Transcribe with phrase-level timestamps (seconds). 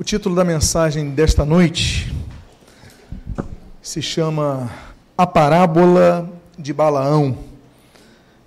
[0.00, 2.14] O título da mensagem desta noite
[3.82, 4.70] se chama
[5.16, 7.36] A Parábola de Balaão.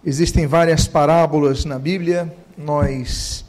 [0.02, 3.44] Existem várias parábolas na Bíblia, nós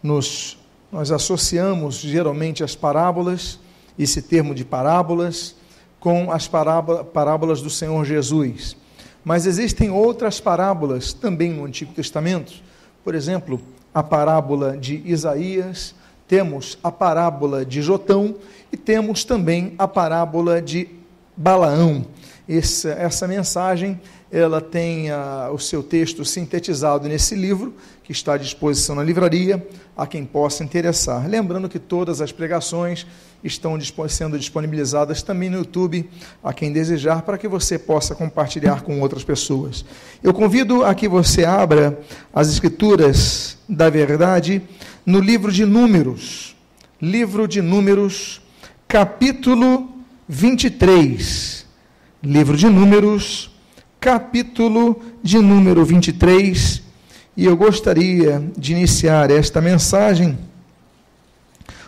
[0.00, 0.56] nos
[0.92, 3.58] nós associamos geralmente as parábolas,
[3.98, 5.56] esse termo de parábolas,
[5.98, 8.76] com as parábolas do Senhor Jesus.
[9.24, 12.52] Mas existem outras parábolas também no Antigo Testamento.
[13.02, 13.60] Por exemplo,
[13.92, 15.97] a parábola de Isaías,
[16.28, 18.36] temos a parábola de Jotão
[18.70, 20.88] e temos também a parábola de
[21.34, 22.04] Balaão.
[22.46, 28.38] Essa, essa mensagem ela tem a, o seu texto sintetizado nesse livro, que está à
[28.38, 31.26] disposição na livraria, a quem possa interessar.
[31.26, 33.06] Lembrando que todas as pregações
[33.42, 36.08] estão sendo disponibilizadas também no YouTube,
[36.42, 39.84] a quem desejar, para que você possa compartilhar com outras pessoas.
[40.22, 41.98] Eu convido a que você abra
[42.32, 44.62] as Escrituras da Verdade
[45.08, 46.54] no livro de Números,
[47.00, 48.42] livro de Números,
[48.86, 49.88] capítulo
[50.28, 51.64] 23.
[52.22, 53.50] Livro de Números,
[53.98, 56.82] capítulo de número 23.
[57.34, 60.38] E eu gostaria de iniciar esta mensagem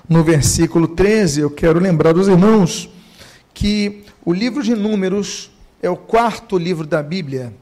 [0.08, 1.42] no versículo 13.
[1.42, 2.88] Eu quero lembrar os irmãos
[3.52, 5.50] que o livro de Números
[5.82, 7.52] é o quarto livro da Bíblia.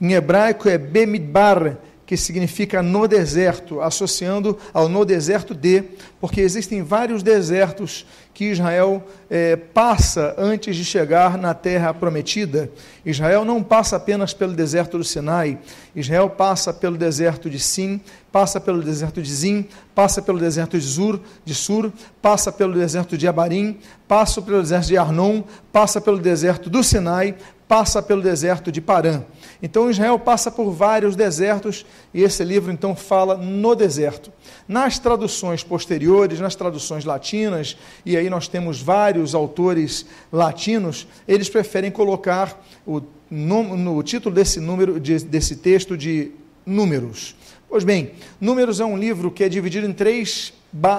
[0.00, 5.82] Em hebraico é Bemidbar, que significa no deserto, associando ao no deserto de,
[6.20, 12.70] porque existem vários desertos que Israel é, passa antes de chegar na terra prometida.
[13.04, 15.58] Israel não passa apenas pelo deserto do Sinai,
[15.94, 18.00] Israel passa pelo deserto de Sim,
[18.32, 23.16] passa pelo deserto de Zim, passa pelo deserto de Zur, de Sur, passa pelo deserto
[23.16, 27.34] de Abarim, passa pelo deserto de Arnon, passa pelo deserto do Sinai,
[27.68, 29.22] passa pelo deserto de Parã.
[29.62, 34.30] Então Israel passa por vários desertos e esse livro então fala no deserto.
[34.68, 36.05] Nas traduções posteriores,
[36.40, 43.76] nas traduções latinas, e aí nós temos vários autores latinos, eles preferem colocar o, no,
[43.76, 46.30] no título desse número de, desse texto de
[46.64, 47.34] números.
[47.68, 50.52] Pois bem, Números é um livro que é dividido em três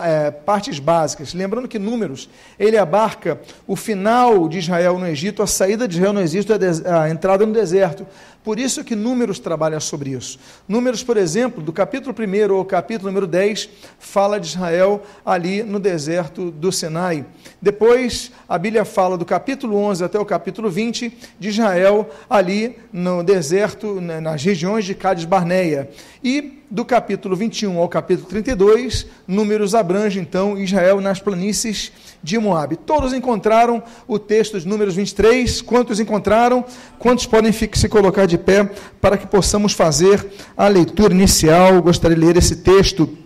[0.03, 1.33] é, partes básicas.
[1.33, 6.13] Lembrando que Números, ele abarca o final de Israel no Egito, a saída de Israel
[6.13, 6.51] no Egito,
[6.85, 8.05] a entrada no deserto.
[8.47, 10.39] Por isso que Números trabalha sobre isso.
[10.69, 13.67] Números, por exemplo, do capítulo 1 ao capítulo número 10,
[13.99, 17.25] fala de Israel ali no deserto do Sinai.
[17.61, 23.21] Depois, a Bíblia fala do capítulo 11 até o capítulo 20 de Israel ali no
[23.21, 25.89] deserto, né, nas regiões de Cádiz Barneia.
[26.23, 31.91] E do capítulo 21 ao capítulo 32, Números abrange então Israel nas planícies
[32.21, 32.75] de Moabe.
[32.75, 35.61] Todos encontraram o texto de Números 23.
[35.61, 36.65] Quantos encontraram?
[36.99, 38.69] Quantos podem se colocar de pé
[38.99, 40.25] para que possamos fazer
[40.55, 41.81] a leitura inicial?
[41.81, 43.17] Gostaria de ler esse texto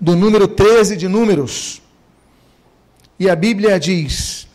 [0.00, 1.82] do número 13 de Números.
[3.18, 4.46] E a Bíblia diz: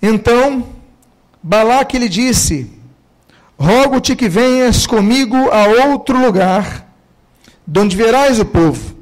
[0.00, 0.66] Então
[1.42, 2.70] Balaque lhe disse:
[3.58, 6.88] Rogo-te que venhas comigo a outro lugar,
[7.66, 9.01] donde verás o povo.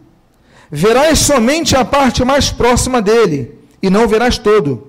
[0.71, 4.89] Verás somente a parte mais próxima dele, e não verás todo.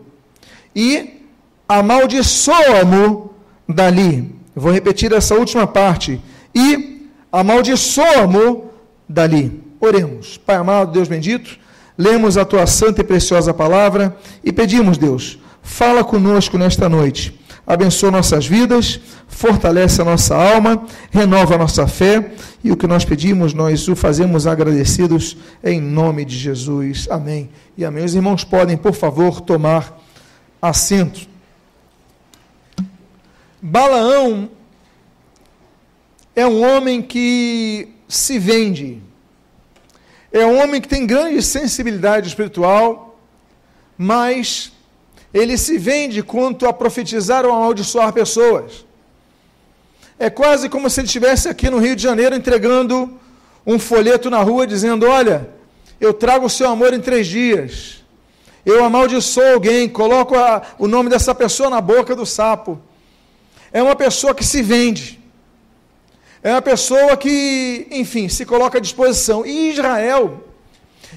[0.75, 1.21] E
[1.67, 3.33] amaldiçoa-mo
[3.67, 4.35] dali.
[4.55, 6.21] vou repetir essa última parte.
[6.53, 8.69] E amaldiçoa-mo
[9.07, 9.61] dali.
[9.79, 10.37] Oremos.
[10.37, 11.57] Pai amado, Deus bendito,
[11.97, 17.40] lemos a tua santa e preciosa palavra e pedimos, Deus, fala conosco nesta noite
[17.71, 18.99] abençoa nossas vidas,
[19.29, 23.95] fortalece a nossa alma, renova a nossa fé e o que nós pedimos, nós o
[23.95, 27.07] fazemos agradecidos em nome de Jesus.
[27.09, 27.49] Amém.
[27.77, 28.03] E amém.
[28.03, 29.97] Os irmãos podem, por favor, tomar
[30.61, 31.21] assento.
[33.61, 34.49] Balaão
[36.35, 39.01] é um homem que se vende.
[40.29, 43.17] É um homem que tem grande sensibilidade espiritual,
[43.97, 44.73] mas
[45.33, 48.85] ele se vende quanto a profetizar ou amaldiçoar pessoas.
[50.19, 53.19] É quase como se ele estivesse aqui no Rio de Janeiro entregando
[53.65, 55.49] um folheto na rua dizendo: Olha,
[55.99, 58.01] eu trago o seu amor em três dias.
[58.65, 62.79] Eu amaldiçoo alguém, coloco a, o nome dessa pessoa na boca do sapo.
[63.73, 65.19] É uma pessoa que se vende.
[66.43, 69.45] É uma pessoa que, enfim, se coloca à disposição.
[69.45, 70.43] E Israel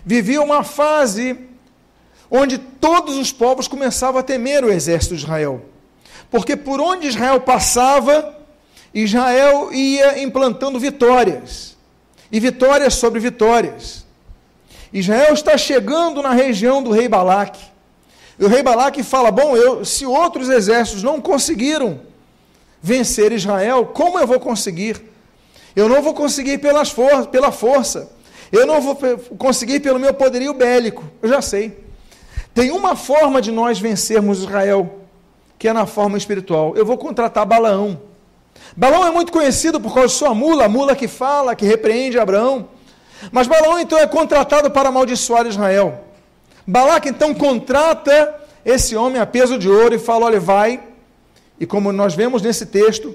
[0.05, 1.39] vivia uma fase
[2.37, 5.63] onde todos os povos começavam a temer o exército de Israel.
[6.29, 8.37] Porque por onde Israel passava,
[8.93, 11.77] Israel ia implantando vitórias,
[12.33, 14.05] e vitórias sobre vitórias.
[14.93, 17.65] Israel está chegando na região do rei Balaque.
[18.37, 22.01] E o rei Balaque fala: Bom, eu, se outros exércitos não conseguiram
[22.83, 25.01] vencer Israel, como eu vou conseguir?
[25.77, 28.11] Eu não vou conseguir pelas for pela força,
[28.51, 28.97] Eu não vou
[29.39, 31.05] conseguir pelo meu poderio bélico.
[31.23, 31.84] Eu já sei.
[32.55, 35.01] Tem uma forma de nós vencermos Israel,
[35.59, 36.75] que é na forma espiritual.
[36.77, 38.01] Eu vou contratar Balaão.
[38.77, 42.19] Balaão é muito conhecido por causa de sua mula, a mula que fala, que repreende
[42.19, 42.69] Abraão.
[43.33, 46.05] Mas Balaão então é contratado para amaldiçoar Israel.
[46.65, 48.35] Balaque então contrata
[48.65, 50.81] esse homem a peso de ouro e fala: olha, vai.
[51.59, 53.15] E como nós vemos nesse texto,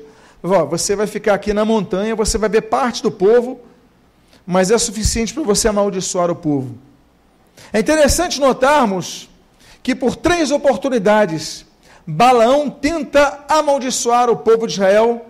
[0.70, 3.60] você vai ficar aqui na montanha, você vai ver parte do povo,
[4.46, 6.78] mas é suficiente para você amaldiçoar o povo.
[7.72, 9.30] É interessante notarmos
[9.84, 11.66] que por três oportunidades,
[12.06, 15.26] Balaão tenta amaldiçoar o povo de Israel,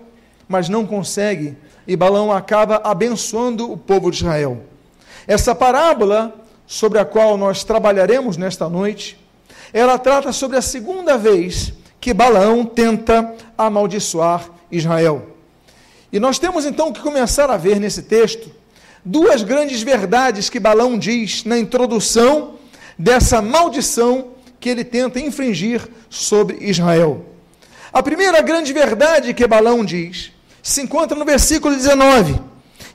[0.47, 4.63] mas não consegue, e Balaão acaba abençoando o povo de Israel.
[5.27, 6.33] Essa parábola,
[6.65, 9.19] sobre a qual nós trabalharemos nesta noite,
[9.73, 15.27] ela trata sobre a segunda vez que Balaão tenta amaldiçoar Israel.
[16.11, 18.49] E nós temos então que começar a ver nesse texto
[19.03, 22.55] duas grandes verdades que Balaão diz na introdução
[22.97, 24.29] dessa maldição
[24.59, 27.25] que ele tenta infringir sobre Israel.
[27.91, 30.31] A primeira grande verdade que Balaão diz
[30.61, 32.39] se encontra no versículo 19.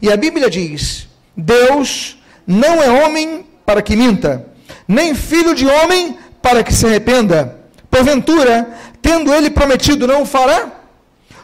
[0.00, 4.46] E a Bíblia diz: Deus não é homem para que minta,
[4.86, 7.60] nem filho de homem para que se arrependa.
[7.90, 8.68] Porventura,
[9.00, 10.70] tendo ele prometido, não fará?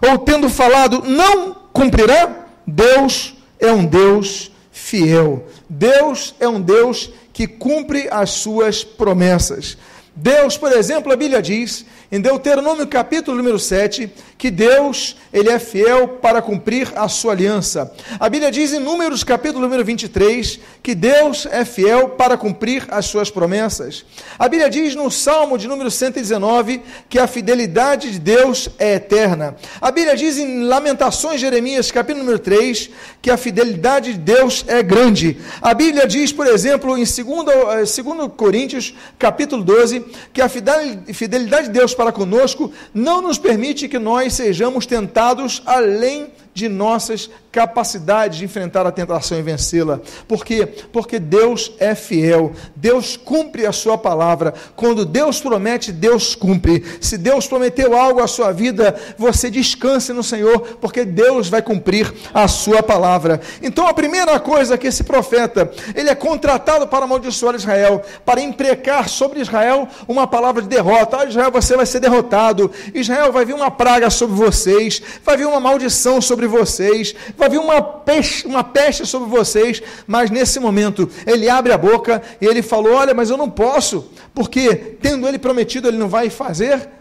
[0.09, 2.47] Ou tendo falado, não cumprirá?
[2.67, 4.50] Deus é um Deus
[4.91, 5.45] fiel.
[5.69, 9.79] Deus é um Deus que cumpre as suas promessas.
[10.15, 15.59] Deus, por exemplo, a Bíblia diz em Deuteronômio capítulo número 7, que Deus, ele é
[15.59, 17.93] fiel para cumprir a sua aliança.
[18.19, 23.07] A Bíblia diz em Números capítulo número 23, que Deus é fiel para cumprir as
[23.07, 24.05] suas promessas.
[24.39, 29.55] A Bíblia diz no Salmo de número 119, que a fidelidade de Deus é eterna.
[29.81, 32.91] A Bíblia diz em Lamentações, Jeremias capítulo número 3,
[33.23, 35.39] que a fidelidade de Deus é grande.
[35.63, 38.03] A Bíblia diz, por exemplo, em 2, 2 eh,
[38.37, 40.00] Coríntios capítulo 12,
[40.33, 46.29] que a fidelidade de Deus para conosco não nos permite que nós sejamos tentados além
[46.61, 50.01] de nossas capacidades de enfrentar a tentação e vencê-la.
[50.29, 50.67] Por quê?
[50.93, 52.53] Porque Deus é fiel.
[52.77, 54.55] Deus cumpre a sua palavra.
[54.77, 56.85] Quando Deus promete, Deus cumpre.
[57.01, 62.13] Se Deus prometeu algo à sua vida, você descanse no Senhor, porque Deus vai cumprir
[62.33, 63.41] a sua palavra.
[63.63, 69.09] Então, a primeira coisa que esse profeta, ele é contratado para amaldiçoar Israel, para imprecar
[69.09, 71.19] sobre Israel uma palavra de derrota.
[71.21, 72.71] Ah, Israel, você vai ser derrotado.
[72.95, 77.59] Israel, vai vir uma praga sobre vocês, vai vir uma maldição sobre vocês, vai vir
[77.59, 82.61] uma peste, uma peste sobre vocês, mas nesse momento ele abre a boca e ele
[82.61, 87.00] falou: Olha, mas eu não posso, porque tendo ele prometido, ele não vai fazer.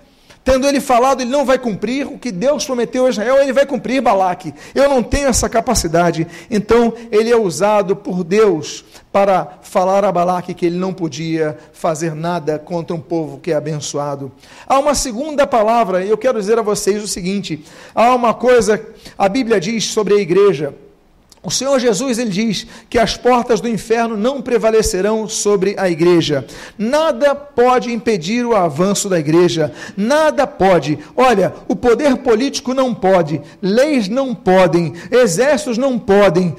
[0.50, 3.68] Tendo ele falado, ele não vai cumprir o que Deus prometeu a Israel, ele vai
[3.68, 4.52] cumprir Balaque.
[4.74, 6.26] Eu não tenho essa capacidade.
[6.50, 12.16] Então, ele é usado por Deus para falar a Balaque que ele não podia fazer
[12.16, 14.32] nada contra um povo que é abençoado.
[14.66, 17.64] Há uma segunda palavra, e eu quero dizer a vocês o seguinte:
[17.94, 18.84] há uma coisa,
[19.16, 20.74] a Bíblia diz sobre a igreja.
[21.42, 26.46] O Senhor Jesus ele diz que as portas do inferno não prevalecerão sobre a igreja.
[26.78, 29.72] Nada pode impedir o avanço da igreja.
[29.96, 31.00] Nada pode.
[31.16, 36.54] Olha, o poder político não pode, leis não podem, exércitos não podem,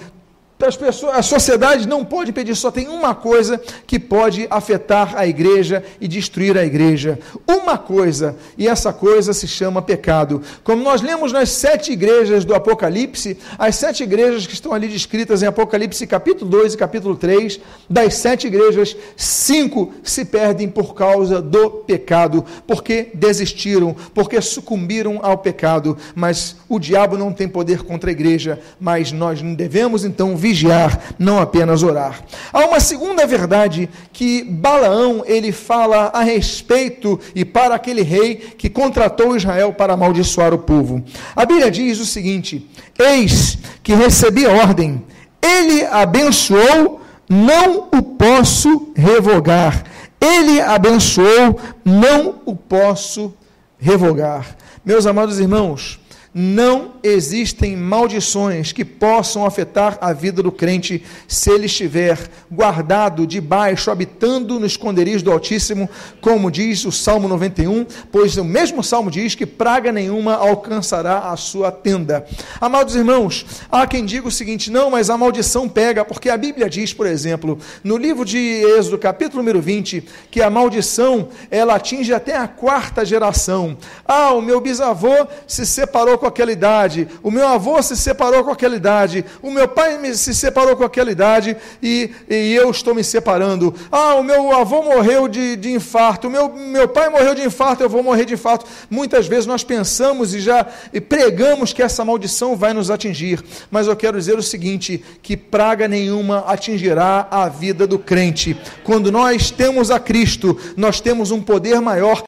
[0.69, 5.27] as pessoas, a sociedade não pode impedir, só tem uma coisa que pode afetar a
[5.27, 7.19] igreja e destruir a igreja.
[7.49, 10.43] Uma coisa, e essa coisa se chama pecado.
[10.63, 15.43] Como nós lemos nas sete igrejas do Apocalipse, as sete igrejas que estão ali descritas
[15.43, 17.59] em Apocalipse capítulo 2 e capítulo 3,
[17.89, 25.39] das sete igrejas, cinco se perdem por causa do pecado, porque desistiram, porque sucumbiram ao
[25.39, 25.97] pecado.
[26.15, 31.15] Mas o diabo não tem poder contra a igreja, mas nós devemos então vir vigiar,
[31.19, 32.21] não apenas orar.
[32.53, 38.69] Há uma segunda verdade que Balaão ele fala a respeito e para aquele rei que
[38.69, 41.03] contratou Israel para amaldiçoar o povo.
[41.37, 45.05] A Bíblia diz o seguinte: Eis que recebi ordem,
[45.41, 49.85] ele abençoou, não o posso revogar.
[50.21, 53.33] Ele abençoou, não o posso
[53.79, 54.57] revogar.
[54.85, 56.00] Meus amados irmãos,
[56.33, 62.19] não existem maldições que possam afetar a vida do crente se ele estiver
[62.51, 68.83] guardado debaixo, habitando no esconderijo do Altíssimo, como diz o Salmo 91, pois o mesmo
[68.83, 72.25] Salmo diz que praga nenhuma alcançará a sua tenda.
[72.61, 76.71] Amados irmãos, há quem diga o seguinte: não, mas a maldição pega, porque a Bíblia
[76.71, 82.15] diz, por exemplo, no livro de Êxodo, capítulo número 20, que a maldição ela atinge
[82.15, 83.77] até a quarta geração.
[84.07, 88.53] Ah, o meu bisavô se separou com aquela idade, o meu avô se separou com
[88.53, 93.03] aquela idade, o meu pai se separou com aquela idade e, e eu estou me
[93.03, 93.75] separando.
[93.91, 97.83] Ah, o meu avô morreu de, de infarto, o meu, meu pai morreu de infarto,
[97.83, 98.67] eu vou morrer de infarto.
[98.89, 100.65] Muitas vezes nós pensamos e já
[101.09, 105.89] pregamos que essa maldição vai nos atingir, mas eu quero dizer o seguinte: que praga
[105.89, 108.57] nenhuma atingirá a vida do crente.
[108.85, 112.23] Quando nós temos a Cristo, nós temos um poder maior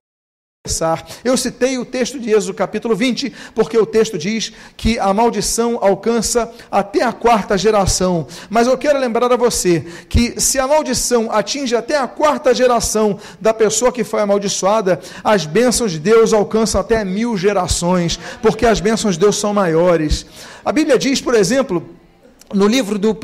[1.25, 5.77] eu citei o texto de Êxodo capítulo 20, porque o texto diz que a maldição
[5.83, 8.29] alcança até a quarta geração.
[8.49, 13.19] Mas eu quero lembrar a você que se a maldição atinge até a quarta geração
[13.41, 18.79] da pessoa que foi amaldiçoada, as bênçãos de Deus alcançam até mil gerações, porque as
[18.79, 20.25] bênçãos de Deus são maiores.
[20.65, 21.85] A Bíblia diz, por exemplo,
[22.55, 23.17] no livro, do,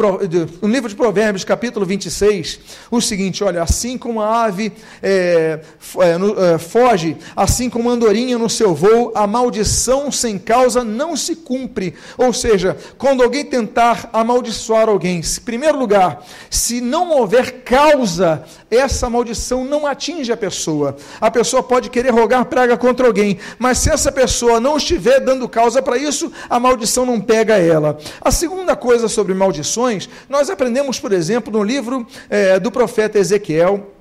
[0.63, 5.61] no livro de Provérbios, capítulo 26, o seguinte: olha, assim como a ave é,
[5.99, 11.17] é, é, foge, assim como a andorinha no seu voo, a maldição sem causa não
[11.17, 11.95] se cumpre.
[12.17, 19.09] Ou seja, quando alguém tentar amaldiçoar alguém, em primeiro lugar, se não houver causa, essa
[19.09, 20.97] maldição não atinge a pessoa.
[21.21, 25.49] A pessoa pode querer rogar praga contra alguém, mas se essa pessoa não estiver dando
[25.49, 27.99] causa para isso, a maldição não pega ela.
[28.21, 33.95] A segunda coisa sobre maldições, nós aprendemos, por exemplo, no livro é, do profeta Ezequiel,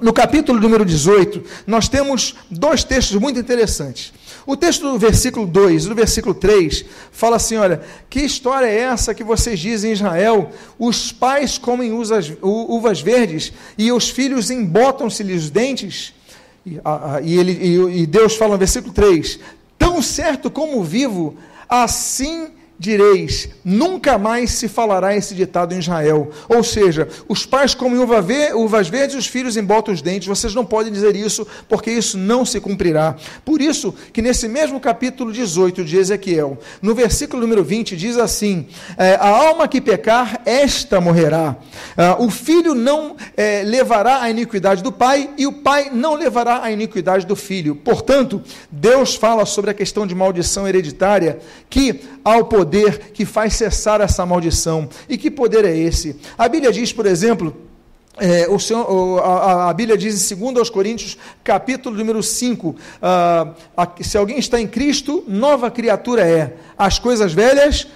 [0.00, 4.12] no capítulo número 18, nós temos dois textos muito interessantes.
[4.46, 8.80] O texto do versículo 2 e do versículo 3 fala assim: olha, que história é
[8.80, 10.50] essa que vocês dizem em Israel?
[10.78, 16.12] Os pais comem uvas, uvas verdes e os filhos embotam-se-lhes os dentes?
[16.66, 19.38] E, a, a, e, ele, e, e Deus fala no versículo 3:
[19.78, 21.36] Tão certo como vivo,
[21.68, 22.48] assim
[22.78, 26.30] direis: nunca mais se falará esse ditado em Israel.
[26.48, 30.28] Ou seja, os pais comem uva ver, uvas verdes e os filhos embotam os dentes.
[30.28, 33.16] Vocês não podem dizer isso, porque isso não se cumprirá.
[33.44, 38.66] Por isso que nesse mesmo capítulo 18 de Ezequiel, no versículo número 20, diz assim:
[38.98, 41.56] é, A alma que pecar, esta morrerá.
[41.96, 46.62] Ah, o filho não é, levará a iniquidade do pai, e o pai não levará
[46.62, 47.76] a iniquidade do filho.
[47.76, 51.38] Portanto, Deus fala sobre a questão de maldição hereditária,
[51.70, 54.88] que ao poder poder que faz cessar essa maldição.
[55.08, 56.16] E que poder é esse?
[56.36, 57.54] A Bíblia diz, por exemplo,
[58.16, 63.54] é, o Senhor, a, a, Bíblia diz em 2 Coríntios, capítulo número 5, ah,
[64.00, 66.54] se alguém está em Cristo, nova criatura é.
[66.78, 67.86] As coisas velhas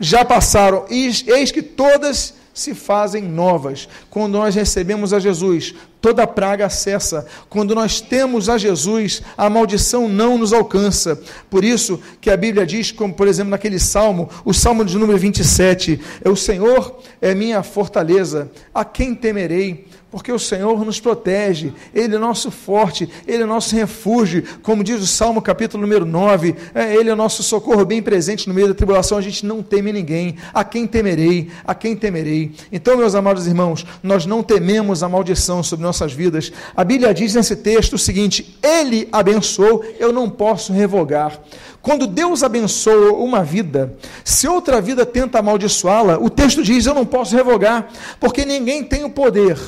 [0.00, 3.88] já passaram, e eis que todas se fazem novas.
[4.10, 7.26] Quando nós recebemos a Jesus, toda praga cessa.
[7.48, 11.18] Quando nós temos a Jesus, a maldição não nos alcança.
[11.48, 15.18] Por isso que a Bíblia diz, como por exemplo naquele salmo, o salmo de número
[15.18, 19.86] 27, é o Senhor é minha fortaleza, a quem temerei?
[20.12, 25.00] Porque o Senhor nos protege, Ele é nosso forte, Ele é nosso refúgio, como diz
[25.00, 28.74] o Salmo capítulo número 9, é, Ele é nosso socorro bem presente no meio da
[28.74, 32.52] tribulação, a gente não teme ninguém, a quem temerei, a quem temerei.
[32.70, 36.52] Então, meus amados irmãos, nós não tememos a maldição sobre nossas vidas.
[36.76, 41.40] A Bíblia diz nesse texto o seguinte: Ele abençoou, eu não posso revogar.
[41.80, 47.06] Quando Deus abençoa uma vida, se outra vida tenta amaldiçoá-la, o texto diz: Eu não
[47.06, 47.88] posso revogar,
[48.20, 49.58] porque ninguém tem o poder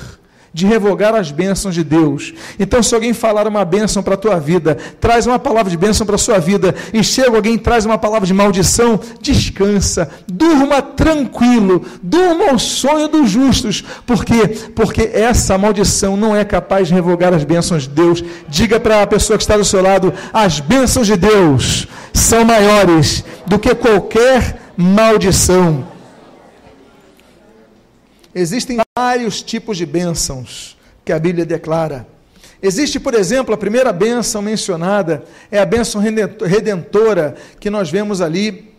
[0.55, 2.33] de revogar as bênçãos de Deus.
[2.61, 6.07] Então, se alguém falar uma bênção para a tua vida, traz uma palavra de bênção
[6.07, 11.85] para a sua vida, e chega alguém traz uma palavra de maldição, descansa, durma tranquilo,
[12.01, 13.83] durma ao sonho dos justos.
[14.07, 14.47] Por quê?
[14.77, 18.23] Porque essa maldição não é capaz de revogar as bênçãos de Deus.
[18.49, 23.25] Diga para a pessoa que está do seu lado: as bênçãos de Deus são maiores
[23.45, 25.94] do que qualquer maldição.
[28.35, 32.07] Existem vários tipos de bênçãos que a Bíblia declara.
[32.61, 38.73] Existe, por exemplo, a primeira bênção mencionada, é a bênção redentora que nós vemos ali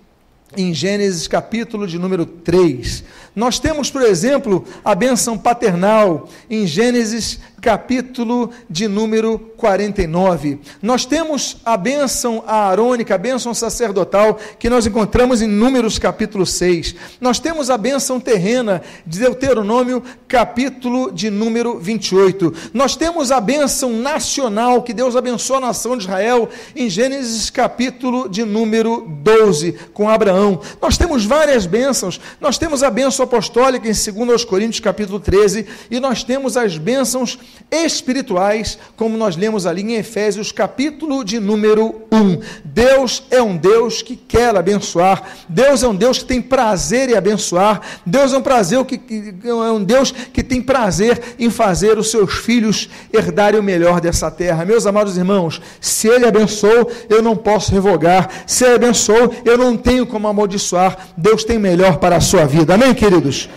[0.58, 3.04] em Gênesis capítulo de número 3.
[3.36, 10.60] Nós temos, por exemplo, a bênção paternal em Gênesis capítulo de número 49.
[10.84, 16.94] Nós temos a bênção aarônica, a bênção sacerdotal, que nós encontramos em Números capítulo 6.
[17.20, 22.54] Nós temos a bênção terrena de Deuteronômio, capítulo de número 28.
[22.72, 28.30] Nós temos a bênção nacional, que Deus abençoou a nação de Israel, em Gênesis capítulo
[28.30, 30.62] de número 12, com Abraão.
[30.80, 32.22] Nós temos várias bênçãos.
[32.40, 37.38] Nós temos a bênção apostólica em 2 Coríntios capítulo 13, e nós temos as bênçãos
[37.72, 42.40] espirituais, como nós lemos ali em Efésios capítulo de número 1.
[42.64, 47.16] Deus é um Deus que quer abençoar, Deus é um Deus que tem prazer em
[47.16, 49.00] abençoar, Deus é um prazer que
[49.44, 54.30] é um Deus que tem prazer em fazer os seus filhos herdarem o melhor dessa
[54.32, 54.66] terra.
[54.66, 58.30] Meus amados irmãos, se ele abençoou, eu não posso revogar.
[58.46, 60.98] Se ele abençoou, eu não tenho como amaldiçoar.
[61.18, 62.74] Deus tem melhor para a sua vida.
[62.74, 63.50] Amém, queridos?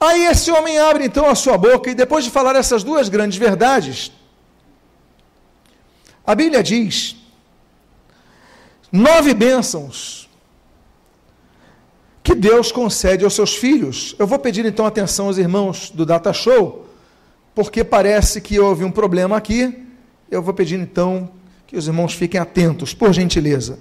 [0.00, 3.38] Aí esse homem abre então a sua boca e depois de falar essas duas grandes
[3.38, 4.12] verdades,
[6.26, 7.16] a Bíblia diz
[8.90, 10.28] nove bênçãos
[12.22, 14.14] que Deus concede aos seus filhos.
[14.18, 16.86] Eu vou pedir então atenção aos irmãos do Data Show,
[17.54, 19.86] porque parece que houve um problema aqui.
[20.30, 21.30] Eu vou pedir então
[21.66, 23.78] que os irmãos fiquem atentos, por gentileza.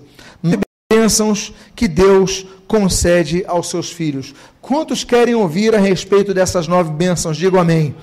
[1.04, 4.34] Bênçãos que Deus concede aos seus filhos.
[4.62, 7.36] Quantos querem ouvir a respeito dessas nove bênçãos?
[7.36, 7.94] Digo amém.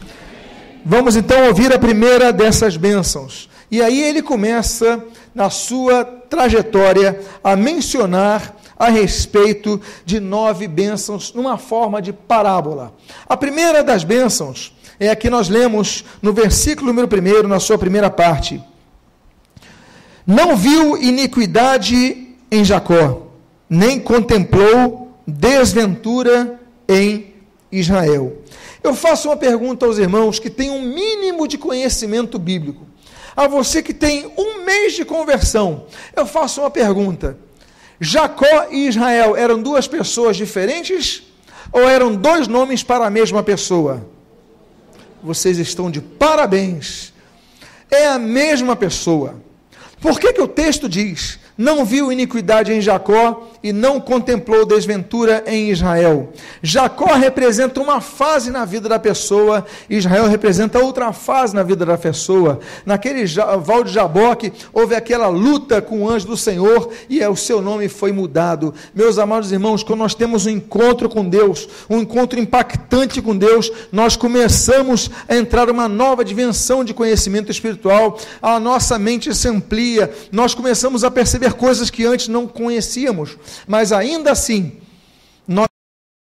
[0.84, 3.48] Vamos então ouvir a primeira dessas bênçãos.
[3.70, 5.02] E aí ele começa,
[5.34, 12.92] na sua trajetória, a mencionar a respeito de nove bênçãos numa forma de parábola.
[13.26, 17.08] A primeira das bênçãos é a que nós lemos no versículo número
[17.44, 18.62] 1, na sua primeira parte.
[20.26, 23.26] Não viu iniquidade em Jacó,
[23.68, 27.34] nem contemplou desventura em
[27.70, 28.38] Israel.
[28.82, 32.86] Eu faço uma pergunta aos irmãos que têm um mínimo de conhecimento bíblico.
[33.36, 37.38] A você que tem um mês de conversão, eu faço uma pergunta.
[38.00, 41.22] Jacó e Israel eram duas pessoas diferentes
[41.72, 44.04] ou eram dois nomes para a mesma pessoa?
[45.22, 47.12] Vocês estão de parabéns.
[47.90, 49.36] É a mesma pessoa.
[50.00, 55.44] Por que, que o texto diz: não viu iniquidade em Jacó e não contemplou desventura
[55.46, 56.30] em Israel.
[56.62, 61.98] Jacó representa uma fase na vida da pessoa, Israel representa outra fase na vida da
[61.98, 62.60] pessoa.
[62.86, 63.26] Naquele
[63.62, 67.60] val de Jaboque houve aquela luta com o anjo do Senhor e é, o seu
[67.60, 68.72] nome foi mudado.
[68.94, 73.70] Meus amados irmãos, quando nós temos um encontro com Deus, um encontro impactante com Deus,
[73.92, 80.10] nós começamos a entrar uma nova dimensão de conhecimento espiritual, a nossa mente se amplia,
[80.32, 84.80] nós começamos a perceber coisas que antes não conhecíamos mas ainda assim,
[85.46, 85.68] nós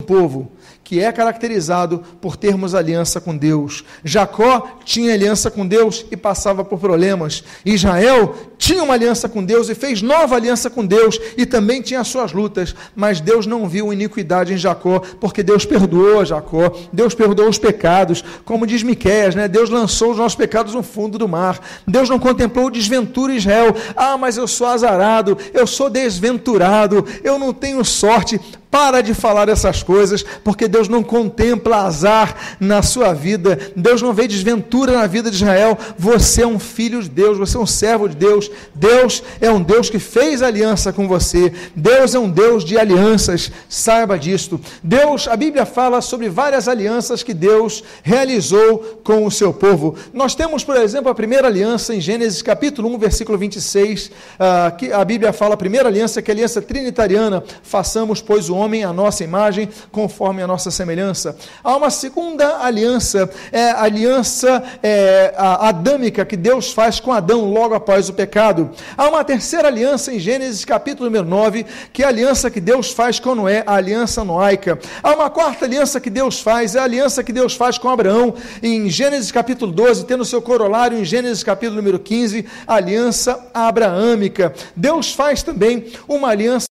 [0.00, 0.52] um povo
[0.88, 3.84] que é caracterizado por termos aliança com Deus.
[4.02, 7.44] Jacó tinha aliança com Deus e passava por problemas.
[7.62, 12.02] Israel tinha uma aliança com Deus e fez nova aliança com Deus e também tinha
[12.04, 17.50] suas lutas, mas Deus não viu iniquidade em Jacó, porque Deus perdoou Jacó, Deus perdoou
[17.50, 19.46] os pecados, como diz Miqueias, né?
[19.46, 21.60] Deus lançou os nossos pecados no fundo do mar.
[21.86, 23.76] Deus não contemplou desventura Israel.
[23.94, 28.40] Ah, mas eu sou azarado, eu sou desventurado, eu não tenho sorte.
[28.70, 34.12] Para de falar essas coisas, porque Deus não contempla azar na sua vida, Deus não
[34.12, 35.78] vê desventura na vida de Israel.
[35.98, 38.50] Você é um filho de Deus, você é um servo de Deus.
[38.74, 41.52] Deus é um Deus que fez aliança com você.
[41.74, 44.60] Deus é um Deus de alianças, saiba disto.
[44.82, 49.94] Deus, a Bíblia fala sobre várias alianças que Deus realizou com o seu povo.
[50.12, 54.70] Nós temos, por exemplo, a primeira aliança em Gênesis capítulo 1, versículo 26, uh, ah,
[54.76, 58.57] que a Bíblia fala, a primeira aliança, que é a aliança trinitariana, façamos, pois, o
[58.58, 61.36] homem a nossa imagem, conforme a nossa semelhança.
[61.62, 67.44] Há uma segunda aliança, é a aliança é, a adâmica que Deus faz com Adão
[67.44, 68.70] logo após o pecado.
[68.96, 72.92] Há uma terceira aliança em Gênesis capítulo número 9, que é a aliança que Deus
[72.92, 74.78] faz com Noé, a aliança noaica.
[75.02, 78.34] Há uma quarta aliança que Deus faz, é a aliança que Deus faz com Abraão,
[78.62, 84.52] em Gênesis capítulo 12, tendo seu corolário em Gênesis capítulo número 15, a aliança abraâmica.
[84.74, 86.68] Deus faz também uma aliança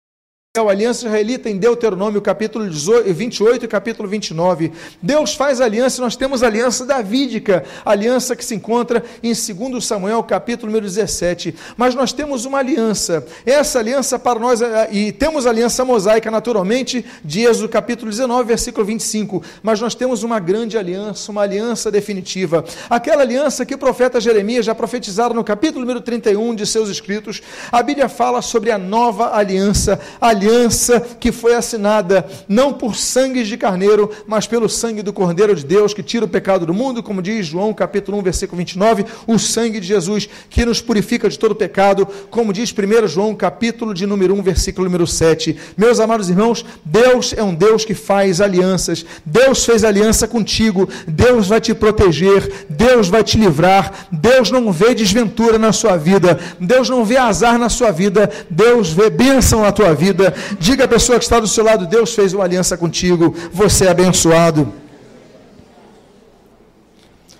[0.54, 4.70] a aliança israelita em Deuteronômio, capítulo 28 e capítulo 29.
[5.00, 10.22] Deus faz aliança, nós temos a aliança davídica, aliança que se encontra em 2 Samuel,
[10.22, 11.54] capítulo número 17.
[11.74, 16.30] Mas nós temos uma aliança, essa aliança para nós, eh, e temos a aliança mosaica,
[16.30, 19.42] naturalmente, de Êxodo, capítulo 19, versículo 25.
[19.62, 22.62] Mas nós temos uma grande aliança, uma aliança definitiva.
[22.90, 27.40] Aquela aliança que o profeta Jeremias já profetizaram no capítulo número 31 de seus escritos.
[27.72, 33.44] A Bíblia fala sobre a nova aliança, a aliança que foi assinada não por sangue
[33.44, 37.02] de carneiro, mas pelo sangue do Cordeiro de Deus que tira o pecado do mundo,
[37.02, 41.38] como diz João capítulo 1, versículo 29, o sangue de Jesus que nos purifica de
[41.38, 45.56] todo pecado, como diz 1 João capítulo de número 1, versículo número 7.
[45.76, 49.04] Meus amados irmãos, Deus é um Deus que faz alianças.
[49.24, 50.88] Deus fez aliança contigo.
[51.06, 54.08] Deus vai te proteger, Deus vai te livrar.
[54.10, 56.38] Deus não vê desventura na sua vida.
[56.58, 58.30] Deus não vê azar na sua vida.
[58.50, 60.31] Deus vê bênção na tua vida.
[60.58, 63.90] Diga à pessoa que está do seu lado: Deus fez uma aliança contigo, você é
[63.90, 64.72] abençoado.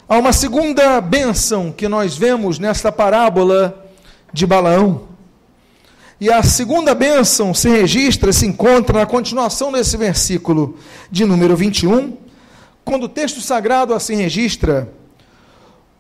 [0.09, 3.88] Há uma segunda bênção que nós vemos nesta parábola
[4.33, 5.09] de Balaão.
[6.20, 10.78] E a segunda bênção se registra, se encontra na continuação desse versículo
[11.11, 12.16] de número 21,
[12.85, 14.92] quando o texto sagrado assim registra: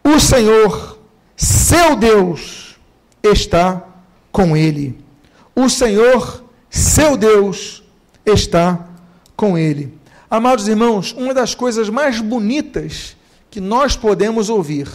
[0.04, 0.98] O Senhor,
[1.36, 2.76] seu Deus,
[3.22, 3.82] está
[4.30, 4.96] com ele.
[5.56, 7.82] O Senhor, seu Deus,
[8.24, 8.88] está
[9.36, 9.92] com ele.
[10.30, 13.14] Amados irmãos, uma das coisas mais bonitas
[13.50, 14.88] que nós podemos ouvir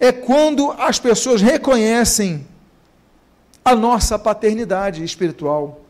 [0.00, 2.44] é quando as pessoas reconhecem
[3.64, 5.80] a nossa paternidade espiritual.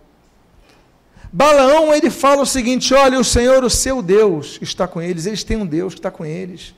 [1.33, 5.43] Balaão, ele fala o seguinte: olha, o Senhor, o seu Deus, está com eles, eles
[5.43, 6.75] têm um Deus que está com eles.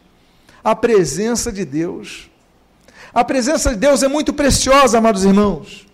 [0.62, 2.30] A presença de Deus.
[3.12, 5.86] A presença de Deus é muito preciosa, amados irmãos.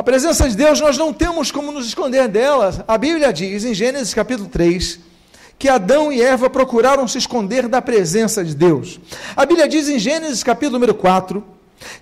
[0.00, 2.82] A presença de Deus, nós não temos como nos esconder dela.
[2.88, 4.98] A Bíblia diz, em Gênesis capítulo 3,
[5.58, 8.98] que Adão e Eva procuraram se esconder da presença de Deus.
[9.36, 11.44] A Bíblia diz em Gênesis capítulo número 4,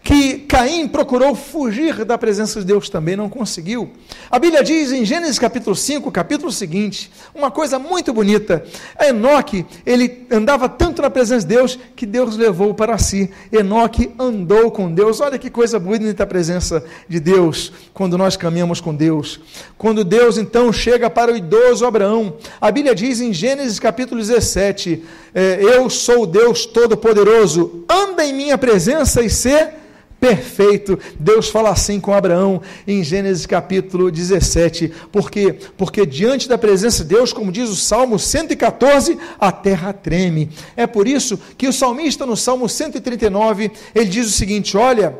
[0.02, 3.90] que Caim procurou fugir da presença de Deus também, não conseguiu.
[4.30, 8.64] A Bíblia diz em Gênesis capítulo 5, capítulo seguinte, uma coisa muito bonita.
[9.00, 13.30] Enoque, ele andava tanto na presença de Deus que Deus levou para si.
[13.52, 15.20] Enoque andou com Deus.
[15.20, 19.40] Olha que coisa bonita a presença de Deus quando nós caminhamos com Deus.
[19.76, 25.04] Quando Deus então chega para o idoso Abraão, a Bíblia diz em Gênesis capítulo 17:
[25.34, 29.78] é, Eu sou o Deus Todo-Poderoso, anda em minha presença e ser
[30.20, 30.98] perfeito.
[31.18, 34.92] Deus fala assim com Abraão em Gênesis capítulo 17.
[35.12, 35.54] Por quê?
[35.76, 40.50] Porque diante da presença de Deus, como diz o Salmo 114, a terra treme.
[40.76, 45.16] É por isso que o salmista no Salmo 139, ele diz o seguinte: Olha,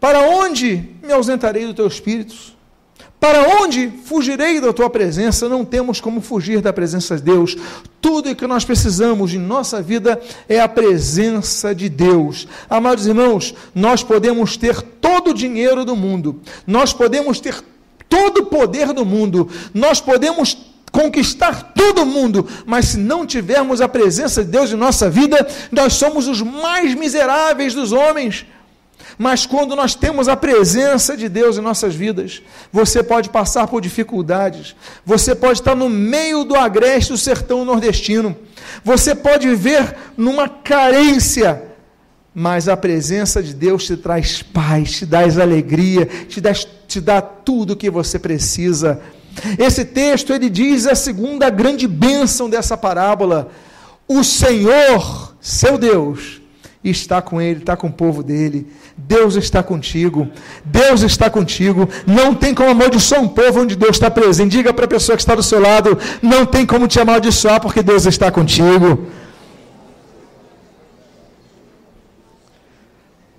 [0.00, 2.58] para onde me ausentarei do teu espírito?
[3.20, 5.46] Para onde fugirei da tua presença?
[5.46, 7.54] Não temos como fugir da presença de Deus.
[8.00, 12.48] Tudo o que nós precisamos em nossa vida é a presença de Deus.
[12.68, 17.62] Amados irmãos, nós podemos ter todo o dinheiro do mundo, nós podemos ter
[18.08, 20.56] todo o poder do mundo, nós podemos
[20.90, 25.46] conquistar todo o mundo, mas se não tivermos a presença de Deus em nossa vida,
[25.70, 28.46] nós somos os mais miseráveis dos homens.
[29.18, 33.80] Mas quando nós temos a presença de Deus em nossas vidas, você pode passar por
[33.80, 38.36] dificuldades, você pode estar no meio do agreste do sertão nordestino,
[38.84, 41.62] você pode viver numa carência,
[42.34, 47.20] mas a presença de Deus te traz paz, te dá alegria, te dá, te dá
[47.20, 49.00] tudo o que você precisa.
[49.58, 53.50] Esse texto ele diz a segunda grande bênção dessa parábola:
[54.06, 56.39] o Senhor, seu Deus,
[56.88, 58.66] está com ele, está com o povo dele.
[58.96, 60.28] Deus está contigo.
[60.64, 61.88] Deus está contigo.
[62.06, 64.52] Não tem como amaldiçoar um povo onde Deus está presente.
[64.52, 67.82] Diga para a pessoa que está do seu lado: não tem como te amaldiçoar porque
[67.82, 69.06] Deus está contigo.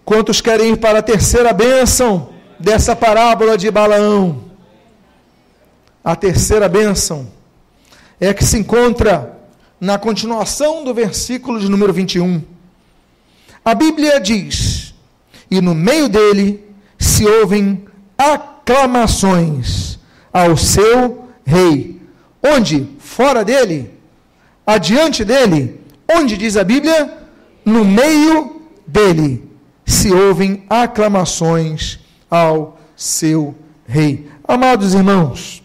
[0.06, 4.44] Quantos querem ir para a terceira bênção dessa parábola de Balaão?
[6.04, 7.28] A terceira bênção
[8.20, 9.40] é que se encontra
[9.80, 12.51] na continuação do versículo de número 21.
[13.64, 14.94] A Bíblia diz:
[15.52, 16.64] e no meio dele
[16.98, 17.84] se ouvem
[18.18, 20.00] aclamações
[20.32, 22.02] ao seu rei.
[22.42, 22.88] Onde?
[23.00, 23.92] Fora dele?
[24.66, 25.82] Adiante dele?
[26.10, 27.18] Onde diz a Bíblia?
[27.66, 29.52] No meio dele
[29.86, 33.54] se ouvem aclamações ao seu
[33.86, 34.30] rei.
[34.48, 35.62] Amados irmãos,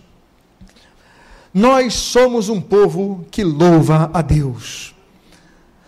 [1.55, 4.96] nós somos um povo que louva a Deus.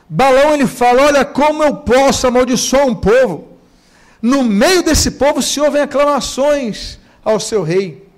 [0.09, 3.49] Balão ele fala: Olha como eu posso amaldiçoar um povo.
[4.21, 8.09] No meio desse povo se ouvem aclamações ao seu rei.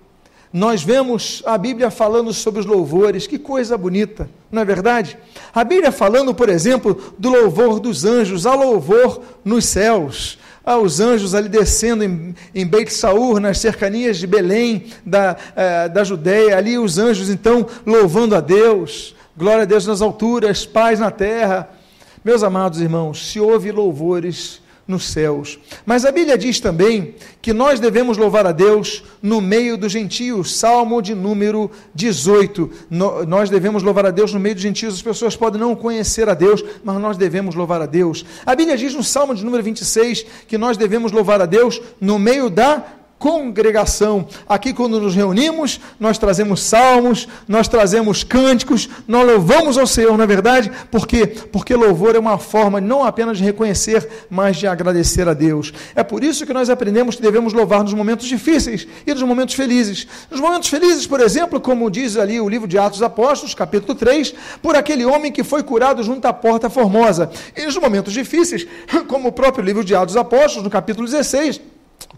[0.53, 5.16] Nós vemos a Bíblia falando sobre os louvores, que coisa bonita, não é verdade?
[5.55, 10.98] A Bíblia falando, por exemplo, do louvor dos anjos, há louvor nos céus, há os
[10.98, 16.57] anjos ali descendo em, em Beit Saur, nas cercanias de Belém, da, eh, da Judéia,
[16.57, 21.80] ali os anjos então louvando a Deus, glória a Deus nas alturas, paz na terra.
[22.24, 25.59] Meus amados irmãos, se ouve louvores nos céus.
[25.87, 30.54] Mas a Bíblia diz também que nós devemos louvar a Deus no meio dos gentios,
[30.54, 32.70] Salmo de número 18.
[32.90, 34.94] No, nós devemos louvar a Deus no meio dos gentios.
[34.94, 38.24] As pessoas podem não conhecer a Deus, mas nós devemos louvar a Deus.
[38.44, 42.18] A Bíblia diz no Salmo de número 26 que nós devemos louvar a Deus no
[42.18, 42.85] meio da
[43.20, 44.26] congregação.
[44.48, 50.24] Aqui, quando nos reunimos, nós trazemos salmos, nós trazemos cânticos, nós louvamos ao Senhor, na
[50.24, 55.28] é verdade, porque porque louvor é uma forma não apenas de reconhecer, mas de agradecer
[55.28, 55.70] a Deus.
[55.94, 59.54] É por isso que nós aprendemos que devemos louvar nos momentos difíceis e nos momentos
[59.54, 60.06] felizes.
[60.30, 64.35] Nos momentos felizes, por exemplo, como diz ali o livro de Atos Apóstolos, capítulo 3,
[64.62, 67.30] por aquele homem que foi curado junto à porta formosa.
[67.54, 68.66] E nos momentos difíceis,
[69.06, 71.61] como o próprio livro de Atos Apóstolos, no capítulo 16,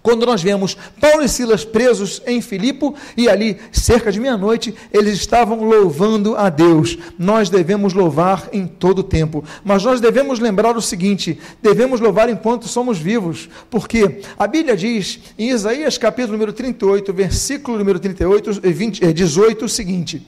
[0.00, 5.14] quando nós vemos Paulo e Silas presos em Filipo e ali, cerca de meia-noite, eles
[5.14, 6.98] estavam louvando a Deus.
[7.18, 12.28] Nós devemos louvar em todo o tempo, mas nós devemos lembrar o seguinte: devemos louvar
[12.28, 18.60] enquanto somos vivos, porque a Bíblia diz em Isaías capítulo número 38, versículo número 38,
[18.60, 20.26] 20, 18, o seguinte: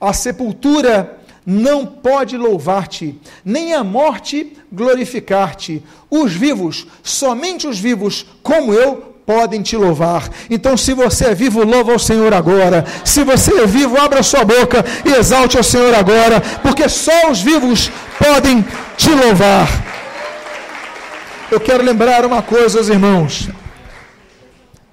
[0.00, 5.80] A sepultura não pode louvar-te, nem a morte glorificar-te.
[6.10, 10.28] Os vivos, somente os vivos, como eu, podem te louvar.
[10.50, 12.84] Então, se você é vivo, louva ao Senhor agora.
[13.04, 17.40] Se você é vivo, abra sua boca e exalte ao Senhor agora, porque só os
[17.40, 18.64] vivos podem
[18.96, 19.68] te louvar.
[21.48, 23.48] Eu quero lembrar uma coisa, irmãos.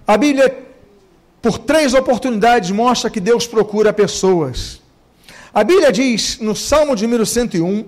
[0.05, 0.55] A Bíblia,
[1.41, 4.82] por três oportunidades, mostra que Deus procura pessoas.
[5.53, 7.85] A Bíblia diz no Salmo de número 101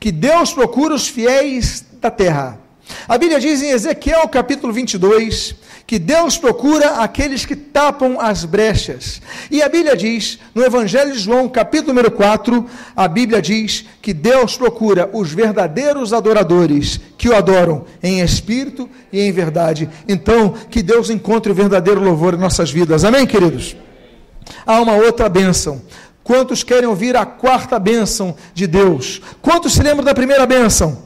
[0.00, 2.58] que Deus procura os fiéis da terra.
[3.06, 5.54] A Bíblia diz em Ezequiel capítulo 22
[5.86, 9.20] que Deus procura aqueles que tapam as brechas.
[9.50, 12.64] E a Bíblia diz, no Evangelho de João, capítulo número 4,
[12.96, 19.20] a Bíblia diz que Deus procura os verdadeiros adoradores que o adoram em espírito e
[19.20, 19.86] em verdade.
[20.08, 23.04] Então, que Deus encontre o verdadeiro louvor em nossas vidas.
[23.04, 23.76] Amém, queridos?
[24.64, 25.82] Há uma outra bênção.
[26.24, 29.20] Quantos querem ouvir a quarta bênção de Deus?
[29.40, 31.02] Quantos se lembram da primeira bênção?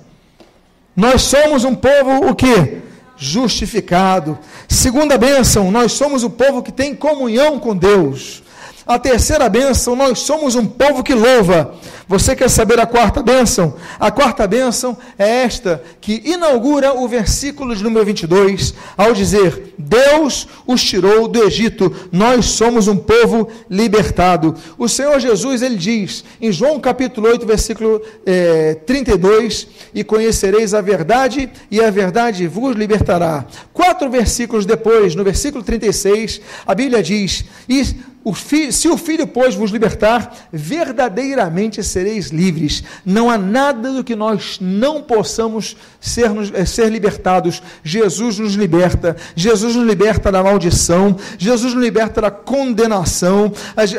[0.95, 2.79] Nós somos um povo o que?
[3.17, 4.39] Justificado.
[4.69, 8.43] Segunda bênção, nós somos o povo que tem comunhão com Deus.
[8.87, 11.75] A terceira bênção, nós somos um povo que louva.
[12.07, 13.75] Você quer saber a quarta bênção?
[13.99, 20.47] A quarta bênção é esta, que inaugura o versículo de número 22, ao dizer: Deus
[20.65, 24.55] os tirou do Egito, nós somos um povo libertado.
[24.79, 30.81] O Senhor Jesus, ele diz, em João capítulo 8, versículo é, 32, e conhecereis a
[30.81, 33.47] verdade, e a verdade vos libertará.
[33.73, 37.85] Quatro versículos depois, no versículo 36, a Bíblia diz: E
[38.27, 42.83] o se o Filho, pois, vos libertar, verdadeiramente sereis livres.
[43.05, 47.63] Não há nada do que nós não possamos ser, eh, ser libertados.
[47.85, 49.17] Jesus nos liberta.
[49.37, 51.17] Jesus nos liberta da maldição.
[51.39, 53.53] Jesus nos liberta da condenação.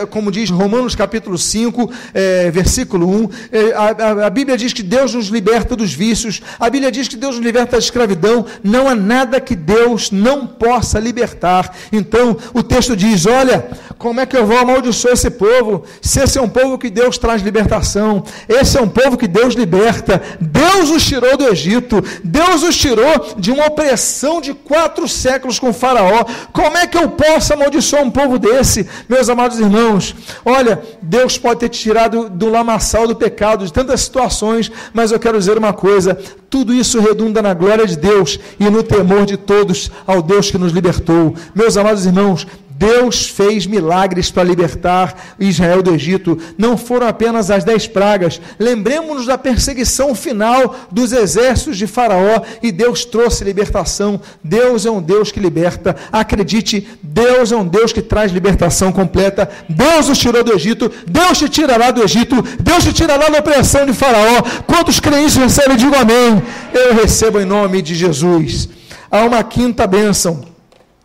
[0.10, 3.30] Como diz Romanos capítulo 5, é, versículo 1.
[3.50, 6.42] É, a, a, a Bíblia diz que Deus nos liberta dos vícios.
[6.60, 8.46] A Bíblia diz que Deus nos liberta da escravidão.
[8.62, 11.74] Não há nada que Deus não possa libertar.
[11.94, 15.84] Então, o texto diz: olha, como como é que eu vou amaldiçoar esse povo?
[16.02, 19.54] Se esse é um povo que Deus traz libertação, esse é um povo que Deus
[19.54, 20.20] liberta.
[20.42, 25.72] Deus os tirou do Egito, Deus os tirou de uma opressão de quatro séculos com
[25.72, 26.26] Faraó.
[26.52, 30.16] Como é que eu posso amaldiçoar um povo desse, meus amados irmãos?
[30.44, 35.20] Olha, Deus pode ter te tirado do lamaçal do pecado, de tantas situações, mas eu
[35.20, 36.18] quero dizer uma coisa:
[36.50, 40.58] tudo isso redunda na glória de Deus e no temor de todos ao Deus que
[40.58, 41.36] nos libertou.
[41.54, 46.38] Meus amados irmãos, Deus fez milagres para libertar Israel do Egito.
[46.58, 48.40] Não foram apenas as dez pragas.
[48.60, 54.22] Lembremos-nos da perseguição final dos exércitos de Faraó e Deus trouxe libertação.
[54.44, 55.96] Deus é um Deus que liberta.
[56.12, 59.50] Acredite, Deus é um Deus que traz libertação completa.
[59.68, 60.92] Deus os tirou do Egito.
[61.08, 62.44] Deus te tirará do Egito.
[62.60, 64.44] Deus te tirará da opressão de Faraó.
[64.68, 65.78] Quantos crentes recebem?
[65.78, 66.44] Digo amém.
[66.72, 68.70] Eu recebo em nome de Jesus.
[69.10, 70.47] Há uma quinta bênção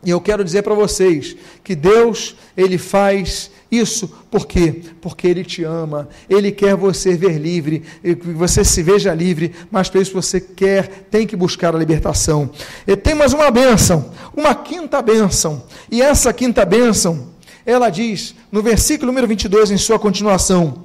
[0.04, 4.82] e eu quero dizer para vocês que Deus, Ele faz isso por quê?
[5.00, 9.88] Porque Ele te ama, Ele quer você ver livre, que você se veja livre, mas
[9.88, 12.50] para isso você quer, tem que buscar a libertação.
[12.86, 17.28] E tem mais uma bênção, uma quinta bênção, e essa quinta bênção,
[17.64, 20.84] ela diz, no versículo número 22, em sua continuação: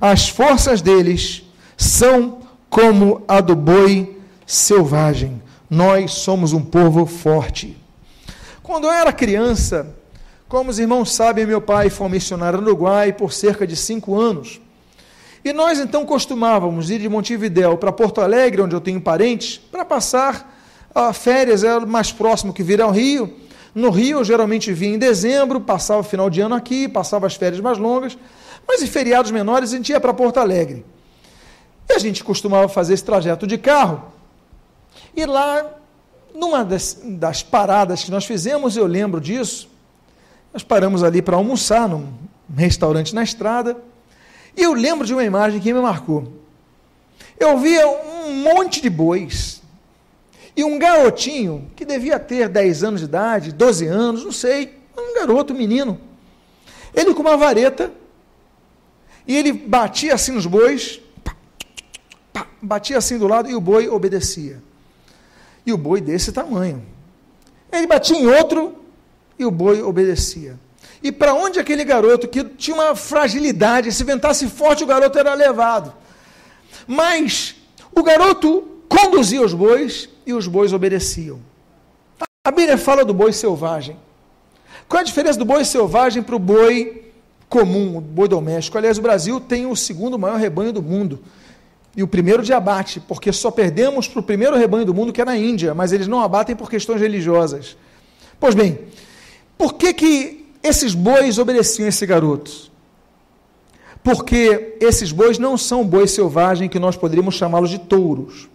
[0.00, 1.44] As forças deles
[1.76, 2.38] são
[2.70, 7.76] como a do boi selvagem, nós somos um povo forte.
[8.68, 9.96] Quando eu era criança,
[10.46, 14.60] como os irmãos sabem, meu pai foi missionário no Uruguai por cerca de cinco anos.
[15.42, 19.86] E nós então costumávamos ir de Montevidéu para Porto Alegre, onde eu tenho parentes, para
[19.86, 20.54] passar
[20.94, 23.34] a férias, era mais próximo que vir ao Rio.
[23.74, 27.36] No Rio eu geralmente vinha em dezembro, passava o final de ano aqui, passava as
[27.36, 28.18] férias mais longas,
[28.68, 30.84] mas em feriados menores a gente ia para Porto Alegre.
[31.88, 34.12] E a gente costumava fazer esse trajeto de carro.
[35.16, 35.77] E lá
[36.38, 39.68] numa das, das paradas que nós fizemos, eu lembro disso,
[40.52, 42.12] nós paramos ali para almoçar num
[42.56, 43.76] restaurante na estrada,
[44.56, 46.32] e eu lembro de uma imagem que me marcou.
[47.38, 49.60] Eu via um monte de bois,
[50.56, 55.14] e um garotinho, que devia ter 10 anos de idade, 12 anos, não sei, um
[55.16, 56.00] garoto, um menino,
[56.94, 57.92] ele com uma vareta,
[59.26, 61.36] e ele batia assim nos bois, pá,
[62.32, 64.67] pá, batia assim do lado, e o boi obedecia.
[65.68, 66.82] E o boi desse tamanho.
[67.70, 68.74] Ele batia em outro,
[69.38, 70.58] e o boi obedecia.
[71.02, 75.34] E para onde aquele garoto, que tinha uma fragilidade, se ventasse forte, o garoto era
[75.34, 75.92] levado.
[76.86, 77.54] Mas
[77.94, 81.38] o garoto conduzia os bois e os bois obedeciam.
[82.42, 83.94] A Bíblia fala do boi selvagem.
[84.88, 87.12] Qual é a diferença do boi selvagem para o boi
[87.46, 88.78] comum, o boi doméstico?
[88.78, 91.22] Aliás, o Brasil tem o segundo maior rebanho do mundo.
[91.98, 95.20] E o primeiro de abate, porque só perdemos para o primeiro rebanho do mundo, que
[95.20, 97.76] é na Índia, mas eles não abatem por questões religiosas.
[98.38, 98.78] Pois bem,
[99.58, 102.70] por que, que esses bois obedeciam esse garoto?
[104.00, 108.48] Porque esses bois não são bois selvagens que nós poderíamos chamá-los de touros.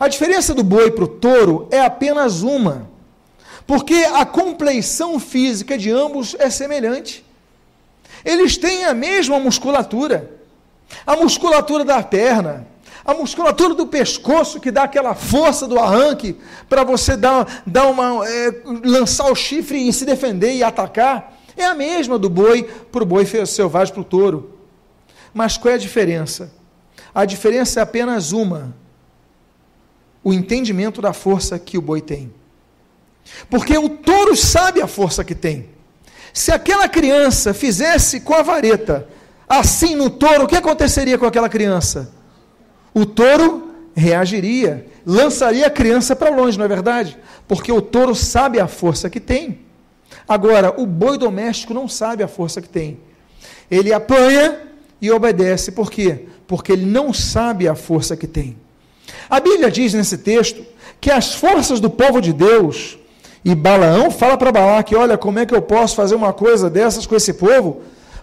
[0.00, 2.88] A diferença do boi para o touro é apenas uma,
[3.66, 7.22] porque a compleição física de ambos é semelhante.
[8.24, 10.41] Eles têm a mesma musculatura,
[11.06, 12.66] a musculatura da perna,
[13.04, 18.26] a musculatura do pescoço que dá aquela força do arranque para você dar, dar uma,
[18.28, 23.02] é, lançar o chifre e se defender e atacar, é a mesma do boi para
[23.02, 24.58] o boi selvagem para o touro.
[25.34, 26.52] Mas qual é a diferença?
[27.14, 28.74] A diferença é apenas uma:
[30.22, 32.32] o entendimento da força que o boi tem.
[33.50, 35.70] Porque o touro sabe a força que tem.
[36.32, 39.08] Se aquela criança fizesse com a vareta
[39.58, 42.10] assim no touro, o que aconteceria com aquela criança?
[42.94, 47.18] O touro reagiria, lançaria a criança para longe, não é verdade?
[47.46, 49.58] Porque o touro sabe a força que tem.
[50.26, 52.98] Agora, o boi doméstico não sabe a força que tem.
[53.70, 54.58] Ele apanha
[55.02, 55.72] e obedece.
[55.72, 56.26] Por quê?
[56.46, 58.56] Porque ele não sabe a força que tem.
[59.28, 60.64] A Bíblia diz nesse texto
[60.98, 62.98] que as forças do povo de Deus,
[63.44, 67.04] e Balaão fala para Balaque: olha, como é que eu posso fazer uma coisa dessas
[67.04, 67.82] com esse povo?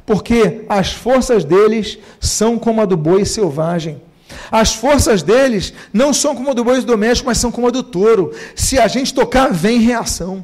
[0.10, 4.02] Porque as forças deles são como a do boi selvagem.
[4.50, 7.84] As forças deles não são como a do boi doméstico, mas são como a do
[7.84, 8.34] touro.
[8.56, 10.44] Se a gente tocar, vem reação.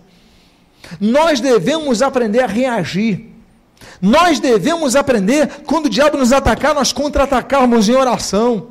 [1.02, 3.32] Nós devemos aprender a reagir.
[4.00, 8.68] Nós devemos aprender, quando o diabo nos atacar, nós contra-atacarmos em oração.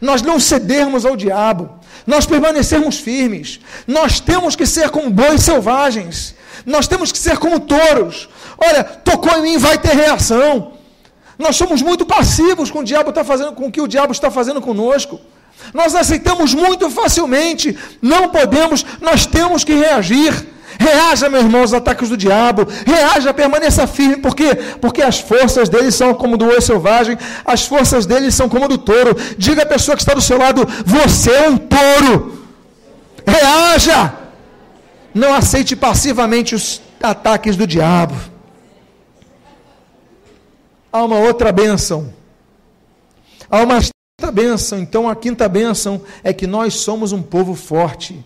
[0.00, 1.70] Nós não cedermos ao diabo.
[2.04, 3.60] Nós permanecermos firmes.
[3.86, 6.34] Nós temos que ser como bois selvagens.
[6.66, 8.28] Nós temos que ser como touros.
[8.68, 10.72] Olha, tocou em mim, vai ter reação.
[11.38, 14.30] Nós somos muito passivos com o diabo está fazendo, com o que o diabo está
[14.30, 15.20] fazendo conosco.
[15.74, 17.76] Nós aceitamos muito facilmente.
[18.00, 20.32] Não podemos, nós temos que reagir.
[20.78, 22.66] Reaja, meu irmão, aos ataques do diabo.
[22.86, 24.16] Reaja, permaneça firme.
[24.16, 24.54] Por quê?
[24.80, 28.78] Porque as forças dele são como do oi selvagem, as forças dele são como do
[28.78, 29.16] touro.
[29.36, 32.46] Diga à pessoa que está do seu lado: você é um touro.
[33.26, 34.14] Reaja.
[35.14, 38.31] Não aceite passivamente os ataques do diabo.
[40.92, 42.12] Há uma outra bênção.
[43.50, 44.78] Há uma quinta bênção.
[44.78, 48.22] Então, a quinta bênção é que nós somos um povo forte.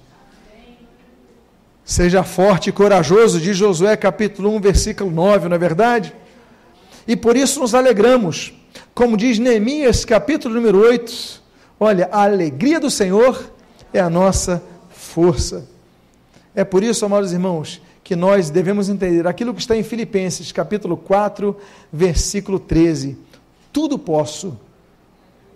[1.85, 6.13] Seja forte e corajoso, diz Josué capítulo 1, versículo 9, não é verdade?
[7.07, 8.53] E por isso nos alegramos,
[8.93, 11.41] como diz Neemias capítulo número 8,
[11.79, 13.53] olha, a alegria do Senhor
[13.93, 15.69] é a nossa força.
[16.57, 20.97] É por isso, amados irmãos, que nós devemos entender aquilo que está em Filipenses capítulo
[20.97, 21.57] 4,
[21.93, 23.19] versículo 13.
[23.73, 24.57] Tudo posso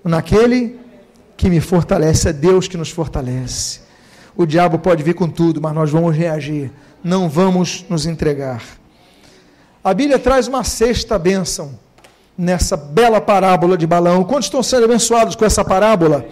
[0.03, 0.77] naquele
[1.37, 3.83] que me fortalece, é Deus que nos fortalece.
[4.35, 6.73] O diabo pode vir com tudo, mas nós vamos reagir,
[7.05, 8.65] não vamos nos entregar.
[9.85, 11.79] A Bíblia traz uma sexta bênção
[12.37, 14.25] nessa bela parábola de Balaão.
[14.25, 16.27] Quantos estão sendo abençoados com essa parábola?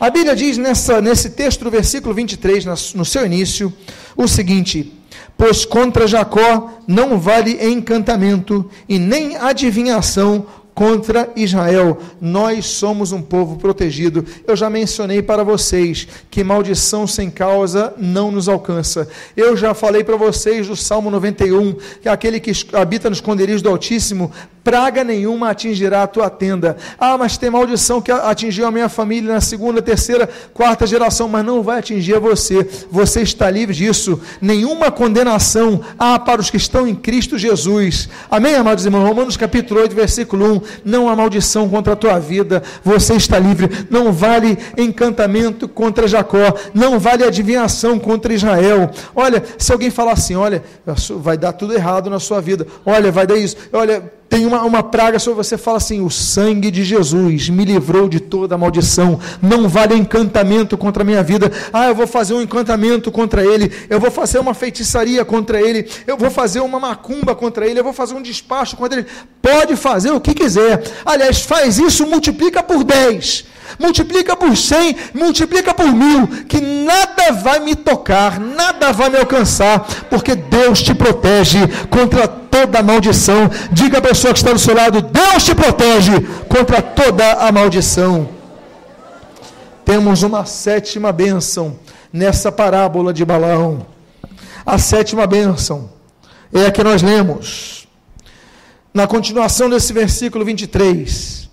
[0.00, 3.72] A Bíblia diz nessa, nesse texto, no versículo 23, no seu início,
[4.16, 4.99] o seguinte:
[5.40, 11.98] Pois contra Jacó não vale encantamento e nem adivinhação contra Israel.
[12.20, 14.22] Nós somos um povo protegido.
[14.46, 19.08] Eu já mencionei para vocês que maldição sem causa não nos alcança.
[19.34, 23.70] Eu já falei para vocês do Salmo 91, que aquele que habita no esconderijo do
[23.70, 24.30] Altíssimo
[24.62, 26.76] praga nenhuma atingirá a tua tenda.
[26.98, 31.44] Ah, mas tem maldição que atingiu a minha família na segunda, terceira, quarta geração, mas
[31.44, 32.68] não vai atingir você.
[32.90, 34.20] Você está livre disso.
[34.40, 38.08] Nenhuma condenação há para os que estão em Cristo Jesus.
[38.30, 39.06] Amém, amados irmãos?
[39.06, 40.60] Romanos capítulo 8, versículo 1.
[40.84, 42.62] Não há maldição contra a tua vida.
[42.84, 43.86] Você está livre.
[43.90, 46.54] Não vale encantamento contra Jacó.
[46.74, 48.90] Não vale adivinhação contra Israel.
[49.14, 50.62] Olha, se alguém falar assim, olha,
[51.16, 52.66] vai dar tudo errado na sua vida.
[52.84, 53.56] Olha, vai dar isso.
[53.72, 58.08] Olha, tem uma, uma praga sobre você, fala assim: o sangue de Jesus me livrou
[58.08, 61.50] de toda maldição, não vale encantamento contra a minha vida.
[61.72, 65.90] Ah, eu vou fazer um encantamento contra ele, eu vou fazer uma feitiçaria contra ele,
[66.06, 69.08] eu vou fazer uma macumba contra ele, eu vou fazer um despacho contra ele.
[69.42, 70.80] Pode fazer o que quiser.
[71.04, 77.60] Aliás, faz isso, multiplica por 10 multiplica por cem, multiplica por mil, que nada vai
[77.60, 81.58] me tocar, nada vai me alcançar, porque Deus te protege
[81.88, 83.50] contra toda maldição.
[83.72, 86.12] Diga à pessoa que está do seu lado: Deus te protege
[86.48, 88.28] contra toda a maldição.
[89.84, 91.78] Temos uma sétima bênção
[92.12, 93.86] nessa parábola de Balaão.
[94.64, 95.90] A sétima bênção
[96.52, 97.88] é a que nós lemos.
[98.92, 101.48] Na continuação desse versículo 23,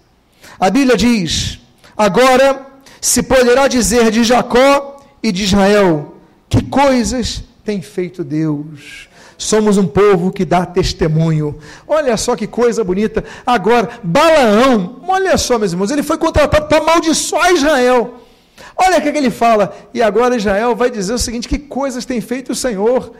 [0.60, 1.60] a Bíblia diz:
[1.98, 2.68] Agora
[3.02, 6.16] se poderá dizer de Jacó e de Israel:
[6.48, 9.10] que coisas tem feito Deus?
[9.38, 11.60] Somos um povo que dá testemunho.
[11.88, 13.24] Olha só que coisa bonita.
[13.46, 18.16] Agora, Balaão, olha só, meus irmãos, ele foi contratado para amaldiçoar Israel.
[18.76, 19.76] Olha o que, é que ele fala.
[19.94, 23.14] E agora Israel vai dizer o seguinte: que coisas tem feito o Senhor?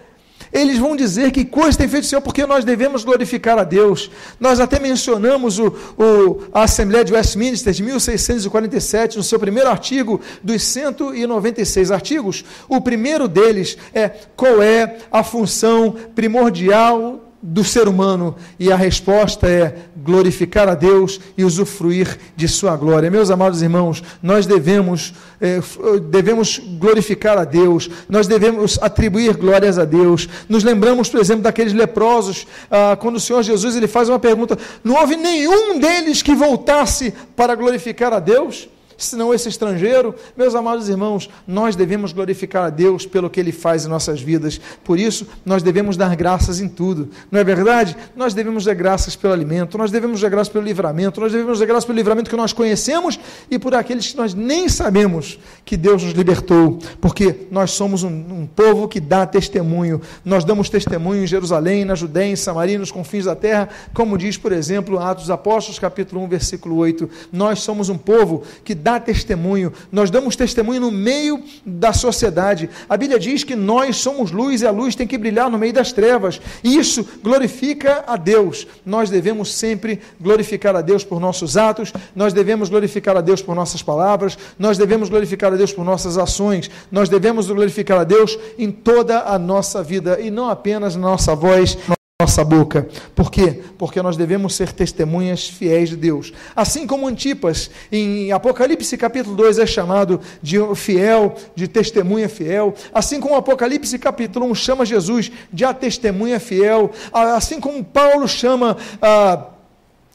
[0.52, 4.10] Eles vão dizer que coisas tem feito o Senhor, porque nós devemos glorificar a Deus.
[4.40, 5.68] Nós até mencionamos o,
[5.98, 12.46] o, a Assembleia de Westminster de 1647, no seu primeiro artigo dos 196 artigos.
[12.68, 18.36] O primeiro deles é qual é a função primordial do ser humano?
[18.60, 23.10] E a resposta é glorificar a Deus e usufruir de sua glória.
[23.10, 25.62] Meus amados irmãos, nós devemos, eh,
[26.10, 30.28] devemos glorificar a Deus, nós devemos atribuir glórias a Deus.
[30.50, 34.58] Nos lembramos, por exemplo, daqueles leprosos, ah, quando o Senhor Jesus ele faz uma pergunta:
[34.84, 38.68] não houve nenhum deles que voltasse para glorificar a Deus?
[38.98, 40.16] Senão esse estrangeiro.
[40.36, 44.60] Meus amados irmãos, nós devemos glorificar a Deus pelo que Ele faz em nossas vidas.
[44.84, 47.10] Por isso, nós devemos dar graças em tudo.
[47.32, 47.96] Não é verdade?
[48.16, 51.66] Nós devemos dar graças pelo alimento, nós devemos dar graças pelo livramento, nós devemos dar
[51.66, 53.20] graças pelo livramento que nós conhecemos
[53.50, 56.80] e por aqueles que nós nem sabemos que Deus nos libertou.
[57.00, 60.02] Porque nós somos um, um povo que dá testemunho.
[60.26, 64.38] Nós damos testemunho em Jerusalém, na Judéia, em Samaria, nos confins da terra, como diz,
[64.38, 67.10] por exemplo, Atos Apóstolos, capítulo 1, versículo 8.
[67.32, 72.70] Nós somos um povo que dá dá testemunho, nós damos testemunho no meio da sociedade.
[72.88, 75.74] A Bíblia diz que nós somos luz e a luz tem que brilhar no meio
[75.74, 76.40] das trevas.
[76.64, 78.66] E isso glorifica a Deus.
[78.86, 83.54] Nós devemos sempre glorificar a Deus por nossos atos, nós devemos glorificar a Deus por
[83.54, 88.40] nossas palavras, nós devemos glorificar a Deus por nossas ações, nós devemos glorificar a Deus
[88.58, 91.78] em toda a nossa vida e não apenas na nossa voz
[92.20, 92.90] nossa boca.
[93.14, 93.62] Por quê?
[93.78, 96.34] Porque nós devemos ser testemunhas fiéis de Deus.
[96.56, 102.74] Assim como Antipas, em Apocalipse capítulo 2, é chamado de fiel, de testemunha fiel.
[102.92, 106.90] Assim como Apocalipse capítulo 1 chama Jesus de a testemunha fiel.
[107.14, 108.76] Assim como Paulo chama.
[109.00, 109.50] Ah,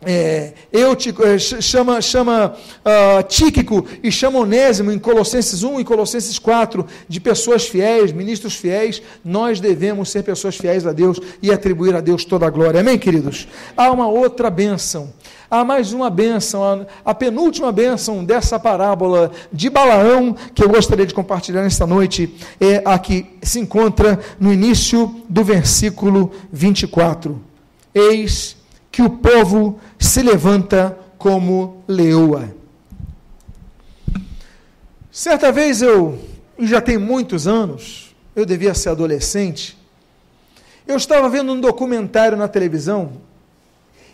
[0.05, 6.39] é, Eutico, é, chama, chama uh, Tíquico e chama Onésimo em Colossenses 1 e Colossenses
[6.39, 11.95] 4 de pessoas fiéis, ministros fiéis, nós devemos ser pessoas fiéis a Deus e atribuir
[11.95, 12.81] a Deus toda a glória.
[12.81, 13.47] Amém, queridos?
[13.77, 15.13] Há uma outra bênção,
[15.51, 21.07] há mais uma bênção, a, a penúltima bênção dessa parábola de Balaão que eu gostaria
[21.07, 27.41] de compartilhar nesta noite é a que se encontra no início do versículo 24.
[27.95, 28.62] Eis
[28.93, 32.55] que o povo se levanta como leoa.
[35.11, 36.19] Certa vez eu,
[36.59, 39.79] já tem muitos anos, eu devia ser adolescente,
[40.87, 43.13] eu estava vendo um documentário na televisão,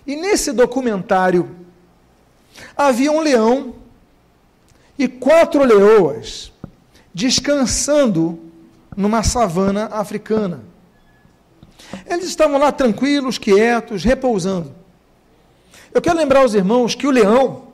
[0.06, 1.50] e nesse documentário
[2.76, 3.74] havia um leão
[4.96, 6.52] e quatro leoas
[7.12, 8.38] descansando
[8.96, 10.60] numa savana africana.
[12.06, 14.74] Eles estavam lá tranquilos, quietos, repousando.
[15.92, 17.68] Eu quero lembrar aos irmãos que o leão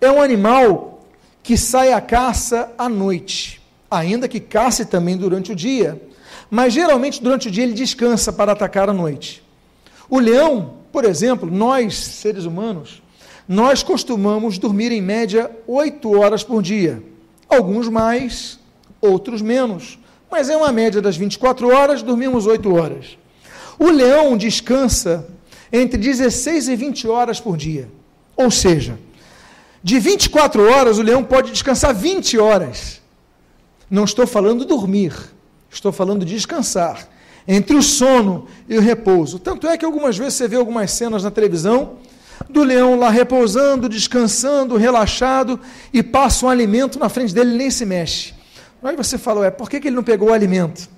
[0.00, 1.04] é um animal
[1.42, 3.60] que sai à caça à noite,
[3.90, 6.00] ainda que caça também durante o dia,
[6.50, 9.42] mas geralmente durante o dia ele descansa para atacar à noite.
[10.08, 13.02] O leão, por exemplo, nós, seres humanos,
[13.46, 17.02] nós costumamos dormir em média oito horas por dia,
[17.48, 18.58] alguns mais,
[19.00, 19.98] outros menos
[20.30, 23.18] mas é uma média das 24 horas, dormimos 8 horas.
[23.78, 25.26] O leão descansa
[25.72, 27.88] entre 16 e 20 horas por dia.
[28.36, 28.98] Ou seja,
[29.82, 33.00] de 24 horas o leão pode descansar 20 horas.
[33.90, 35.14] Não estou falando dormir,
[35.70, 37.08] estou falando descansar.
[37.48, 39.38] Entre o sono e o repouso.
[39.38, 41.96] Tanto é que algumas vezes você vê algumas cenas na televisão
[42.48, 45.58] do leão lá repousando, descansando, relaxado,
[45.92, 48.34] e passa um alimento na frente dele e nem se mexe.
[48.82, 50.88] Aí você fala, ué, por que, que ele não pegou o alimento?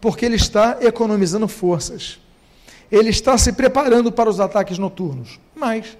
[0.00, 2.18] Porque ele está economizando forças.
[2.90, 5.40] Ele está se preparando para os ataques noturnos.
[5.54, 5.96] Mas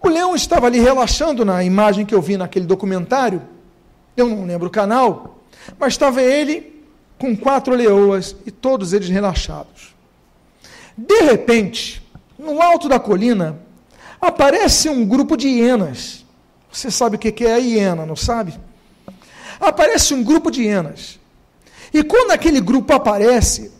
[0.00, 3.42] o leão estava ali relaxando na imagem que eu vi naquele documentário.
[4.16, 5.38] Eu não lembro o canal,
[5.78, 6.82] mas estava ele
[7.18, 9.94] com quatro leoas e todos eles relaxados.
[10.96, 12.02] De repente,
[12.38, 13.58] no alto da colina,
[14.20, 16.24] aparece um grupo de hienas.
[16.70, 18.58] Você sabe o que é a hiena, não sabe?
[19.62, 21.20] Aparece um grupo de hienas.
[21.94, 23.70] E quando aquele grupo aparece,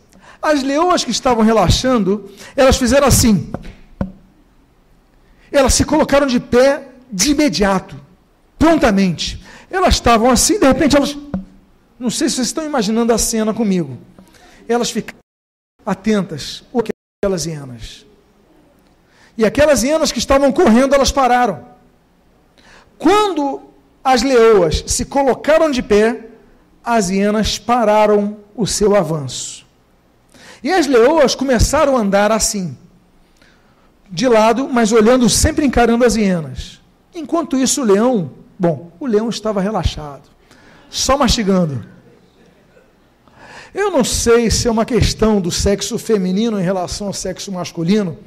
[0.41, 3.53] as leoas que estavam relaxando, elas fizeram assim.
[5.51, 8.01] Elas se colocaram de pé de imediato,
[8.57, 9.43] prontamente.
[9.69, 11.19] Elas estavam assim, de repente elas.
[11.99, 13.99] Não sei se vocês estão imaginando a cena comigo.
[14.69, 15.19] Elas ficaram
[15.85, 16.63] atentas.
[16.73, 18.07] O que aquelas hienas?
[19.37, 21.67] E aquelas hienas que estavam correndo, elas pararam.
[22.99, 23.72] Quando
[24.03, 26.29] as leoas se colocaram de pé,
[26.85, 29.65] as hienas pararam o seu avanço.
[30.63, 32.77] E as leoas começaram a andar assim,
[34.11, 36.81] de lado, mas olhando sempre encarando as hienas.
[37.15, 40.29] Enquanto isso, o leão, bom, o leão estava relaxado,
[40.91, 41.85] só mastigando.
[43.75, 48.19] Eu não sei se é uma questão do sexo feminino em relação ao sexo masculino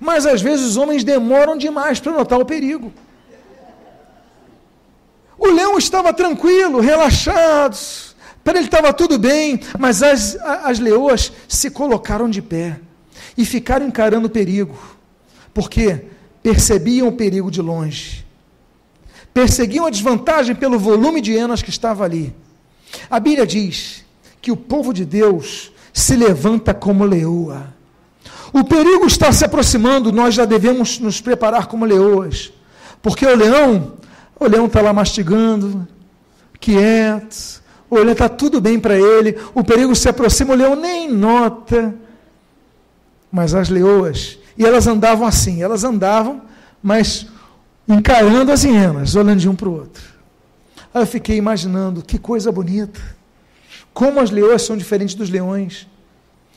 [0.00, 2.92] mas às vezes os homens demoram demais para notar o perigo.
[5.38, 7.76] O leão estava tranquilo, relaxado,
[8.42, 12.80] para ele estava tudo bem, mas as, as leoas se colocaram de pé
[13.36, 14.78] e ficaram encarando o perigo,
[15.52, 16.06] porque
[16.42, 18.24] percebiam o perigo de longe,
[19.32, 22.34] perseguiam a desvantagem pelo volume de hienas que estava ali.
[23.10, 24.04] A Bíblia diz
[24.40, 27.74] que o povo de Deus se levanta como leoa
[28.54, 32.52] o perigo está se aproximando, nós já devemos nos preparar como leoas.
[33.02, 33.94] Porque o leão,
[34.38, 35.86] o leão está lá mastigando,
[36.60, 41.10] quieto, o leão está tudo bem para ele, o perigo se aproxima, o leão nem
[41.10, 41.94] nota.
[43.30, 46.42] Mas as leoas, e elas andavam assim, elas andavam,
[46.82, 47.26] mas
[47.88, 50.02] encarando as hienas, olhando de um para o outro.
[50.92, 53.00] Aí eu fiquei imaginando, que coisa bonita.
[53.92, 55.88] Como as leoas são diferentes dos leões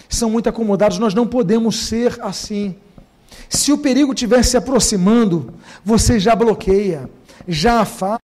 [0.10, 2.76] são muito acomodados, nós não podemos ser assim.
[3.50, 5.54] Se o perigo estiver se aproximando,
[5.84, 7.10] você já bloqueia,
[7.48, 8.24] já afasta.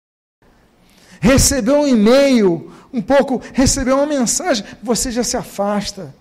[1.20, 6.14] Recebeu um e-mail, um pouco, recebeu uma mensagem, você já se afasta,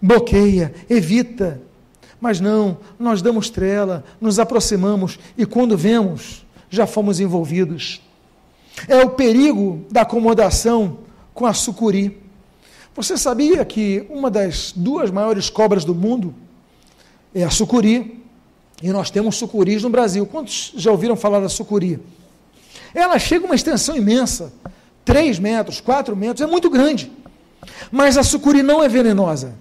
[0.00, 1.60] bloqueia, evita.
[2.20, 8.00] Mas não, nós damos trela, nos aproximamos e quando vemos, já fomos envolvidos.
[8.86, 10.98] É o perigo da acomodação
[11.34, 12.20] com a sucuri.
[12.94, 16.34] Você sabia que uma das duas maiores cobras do mundo
[17.34, 18.22] é a sucuri?
[18.82, 20.26] E nós temos sucuris no Brasil.
[20.26, 22.00] Quantos já ouviram falar da sucuri?
[22.94, 24.52] Ela chega a uma extensão imensa,
[25.04, 27.10] 3 metros, 4 metros, é muito grande.
[27.90, 29.54] Mas a sucuri não é venenosa.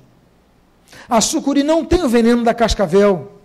[1.10, 3.40] A sucuri não tem o veneno da cascavel.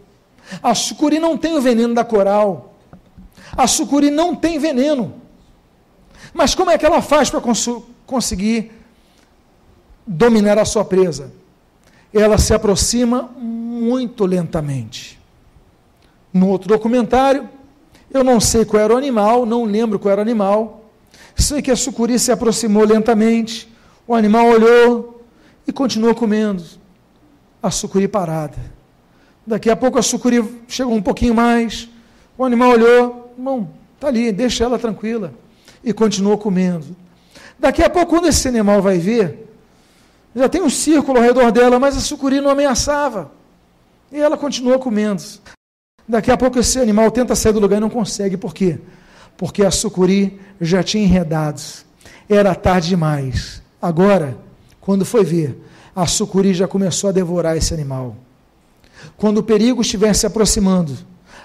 [0.62, 2.74] A sucuri não tem o veneno da coral.
[3.56, 5.14] A sucuri não tem veneno.
[6.32, 7.40] Mas como é que ela faz para
[8.06, 8.72] conseguir
[10.06, 11.32] dominar a sua presa.
[12.14, 15.18] Ela se aproxima muito lentamente.
[16.32, 17.48] No outro documentário,
[18.16, 20.90] eu não sei qual era o animal, não lembro qual era o animal.
[21.34, 23.70] Sei que a sucuri se aproximou lentamente,
[24.06, 25.22] o animal olhou
[25.66, 26.64] e continuou comendo.
[27.62, 28.56] A sucuri parada.
[29.46, 31.88] Daqui a pouco a sucuri chegou um pouquinho mais,
[32.36, 35.32] o animal olhou, não, está ali, deixa ela tranquila.
[35.84, 36.96] E continuou comendo.
[37.58, 39.48] Daqui a pouco, quando esse animal vai ver,
[40.34, 43.30] já tem um círculo ao redor dela, mas a sucuri não ameaçava.
[44.12, 45.22] E ela continuou comendo.
[46.08, 48.36] Daqui a pouco esse animal tenta sair do lugar e não consegue.
[48.36, 48.78] Por quê?
[49.36, 51.60] Porque a sucuri já tinha enredado.
[52.28, 53.62] Era tarde demais.
[53.80, 54.36] Agora,
[54.80, 55.60] quando foi ver,
[55.94, 58.16] a sucuri já começou a devorar esse animal.
[59.16, 60.96] Quando o perigo estiver se aproximando,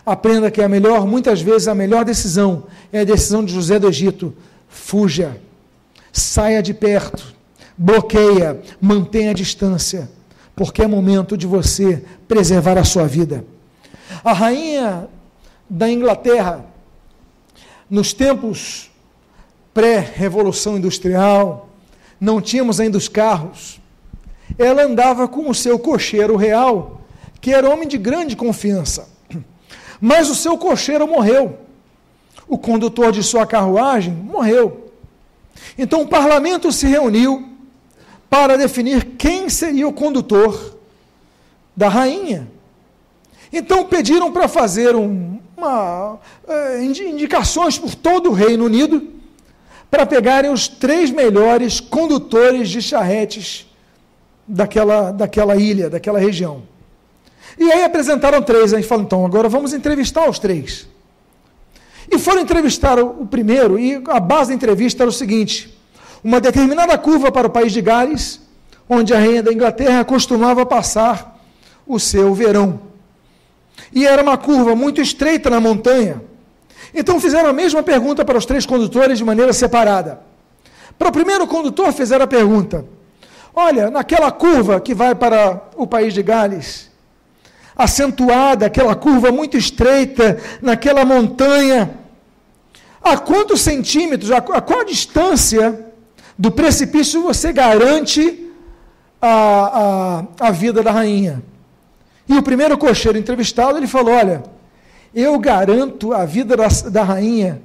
[0.06, 3.88] aprenda que a melhor, muitas vezes a melhor decisão é a decisão de José do
[3.88, 4.34] Egito.
[4.70, 5.38] Fuja,
[6.14, 7.34] saia de perto,
[7.78, 10.10] bloqueia, mantenha a distância,
[10.56, 13.44] porque é momento de você preservar a sua vida.
[14.24, 15.10] A rainha
[15.70, 16.66] da Inglaterra,
[17.90, 18.92] nos tempos
[19.74, 21.70] pré-revolução industrial,
[22.20, 23.80] não tínhamos ainda os carros.
[24.58, 27.02] Ela andava com o seu cocheiro real,
[27.40, 29.10] que era homem de grande confiança.
[30.00, 31.58] Mas o seu cocheiro morreu.
[32.48, 34.92] O condutor de sua carruagem morreu.
[35.78, 37.50] Então o parlamento se reuniu
[38.30, 40.78] para definir quem seria o condutor
[41.76, 42.48] da rainha.
[43.52, 49.08] Então pediram para fazer um, uma, é, indicações por todo o Reino Unido
[49.90, 53.68] para pegarem os três melhores condutores de charretes
[54.48, 56.64] daquela, daquela ilha, daquela região.
[57.60, 60.88] E aí apresentaram três, a gente falou, então agora vamos entrevistar os três.
[62.10, 65.78] E foram entrevistar o, o primeiro, e a base da entrevista era o seguinte:
[66.24, 68.42] uma determinada curva para o país de Gales,
[68.90, 71.40] onde a rainha da Inglaterra costumava passar
[71.86, 72.91] o seu verão.
[73.94, 76.22] E era uma curva muito estreita na montanha.
[76.94, 80.20] Então fizeram a mesma pergunta para os três condutores de maneira separada.
[80.98, 82.86] Para o primeiro condutor fizeram a pergunta:
[83.54, 86.90] Olha, naquela curva que vai para o país de Gales,
[87.76, 91.98] acentuada, aquela curva muito estreita, naquela montanha,
[93.02, 95.88] a quantos centímetros, a, a qual distância
[96.38, 98.48] do precipício você garante
[99.22, 101.42] a, a, a vida da rainha?
[102.28, 104.44] E o primeiro cocheiro entrevistado, ele falou, olha,
[105.14, 107.62] eu garanto a vida da, da rainha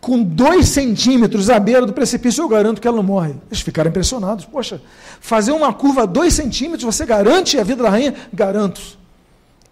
[0.00, 3.34] com dois centímetros à beira do precipício, eu garanto que ela não morre.
[3.50, 4.46] Eles ficaram impressionados.
[4.46, 4.80] Poxa,
[5.20, 8.14] fazer uma curva a dois centímetros, você garante a vida da rainha?
[8.32, 8.80] Garanto.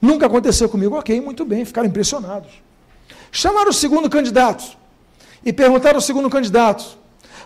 [0.01, 0.97] Nunca aconteceu comigo.
[0.97, 2.51] Ok, muito bem, ficaram impressionados.
[3.32, 4.76] Chamaram o segundo candidato
[5.45, 6.84] e perguntaram ao segundo candidato: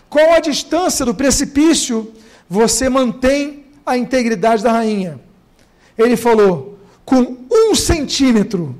[0.09, 2.11] qual a distância do precipício
[2.49, 5.19] você mantém a integridade da rainha?
[5.97, 6.72] Ele falou:
[7.05, 8.75] com um centímetro,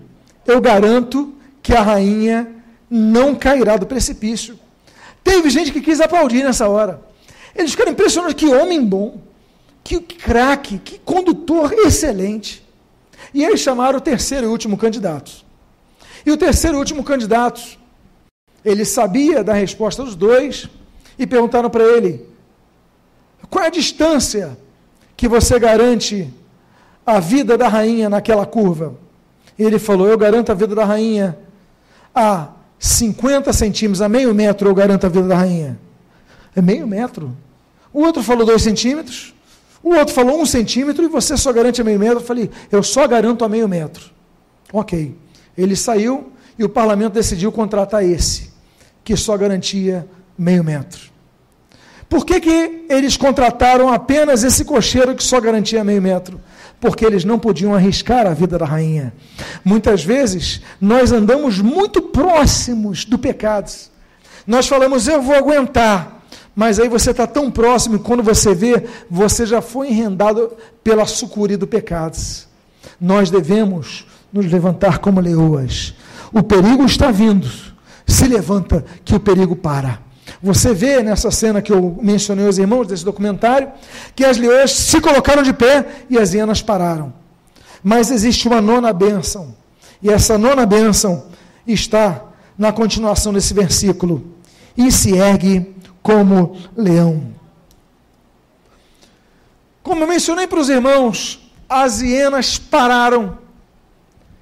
[0.46, 2.54] eu garanto que a rainha
[2.90, 4.60] não cairá do precipício.
[5.24, 7.02] Teve gente que quis aplaudir nessa hora.
[7.56, 8.36] Eles ficaram impressionados.
[8.36, 9.22] Que homem bom,
[9.84, 12.64] que craque, que condutor excelente.
[13.34, 15.32] E eles chamaram o terceiro e último candidato.
[16.26, 17.62] E o terceiro e último candidato,
[18.64, 20.70] ele sabia da resposta dos dois
[21.18, 22.26] e perguntaram para ele:
[23.50, 24.58] qual é a distância
[25.16, 26.32] que você garante
[27.06, 28.95] a vida da rainha naquela curva?
[29.58, 31.38] Ele falou: Eu garanto a vida da rainha
[32.14, 32.49] a
[32.80, 35.80] 50 centímetros, a meio metro, eu garanto a vida da rainha.
[36.56, 37.36] É meio metro.
[37.93, 39.34] O outro falou dois centímetros,
[39.82, 42.18] o outro falou um centímetro e você só garante a meio metro.
[42.18, 44.06] Eu falei, eu só garanto a meio metro.
[44.72, 45.16] Ok.
[45.58, 48.51] Ele saiu e o parlamento decidiu contratar esse,
[49.04, 51.12] que só garantia meio metro.
[52.10, 56.39] Por que, que eles contrataram apenas esse cocheiro que só garantia meio metro?
[56.84, 59.14] Porque eles não podiam arriscar a vida da rainha.
[59.64, 63.72] Muitas vezes nós andamos muito próximos do pecado.
[64.46, 66.26] Nós falamos, eu vou aguentar.
[66.54, 70.52] Mas aí você está tão próximo, quando você vê, você já foi enrendado
[70.84, 72.18] pela sucuri do pecado.
[73.00, 75.94] Nós devemos nos levantar como leoas.
[76.34, 77.50] O perigo está vindo.
[78.06, 80.00] Se levanta, que o perigo para.
[80.44, 83.72] Você vê nessa cena que eu mencionei aos irmãos desse documentário,
[84.14, 87.14] que as leões se colocaram de pé e as hienas pararam.
[87.82, 89.56] Mas existe uma nona bênção.
[90.02, 91.28] E essa nona bênção
[91.66, 92.26] está
[92.58, 94.34] na continuação desse versículo.
[94.76, 97.32] E se ergue como leão.
[99.82, 103.38] Como eu mencionei para os irmãos, as hienas pararam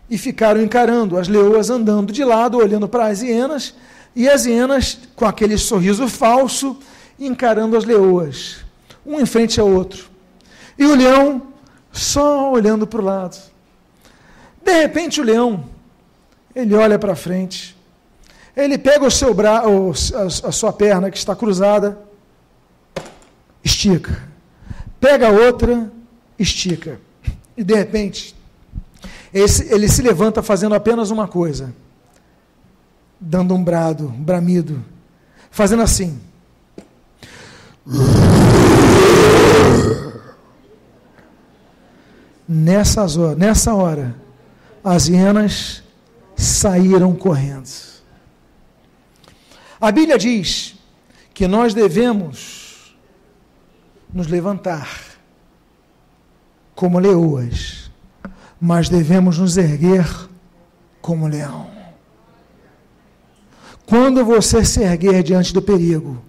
[0.10, 3.76] e ficaram encarando, as leoas andando de lado, olhando para as hienas,
[4.16, 6.78] e as hienas, com aquele sorriso falso,
[7.20, 8.58] encarando as leoas,
[9.06, 10.10] um em frente ao outro.
[10.78, 11.42] E o leão
[11.92, 13.38] só olhando para o lado.
[14.64, 15.66] De repente, o leão,
[16.56, 17.76] ele olha para frente,
[18.56, 21.98] ele pega o seu bra a, a sua perna que está cruzada,
[23.64, 24.30] estica.
[25.00, 25.92] Pega a outra,
[26.38, 27.00] estica.
[27.56, 28.36] E de repente,
[29.34, 31.74] esse, ele se levanta fazendo apenas uma coisa
[33.22, 34.84] dando um brado, um bramido,
[35.52, 36.20] fazendo assim.
[42.48, 44.16] Nessas horas, nessa hora,
[44.84, 45.84] as hienas
[46.36, 47.70] saíram correndo.
[49.80, 50.76] A Bíblia diz
[51.34, 52.96] que nós devemos
[54.12, 54.90] nos levantar
[56.76, 57.92] como leoas,
[58.60, 60.06] mas devemos nos erguer
[61.02, 61.81] como leão.
[63.92, 66.24] Quando você se erguer diante do perigo,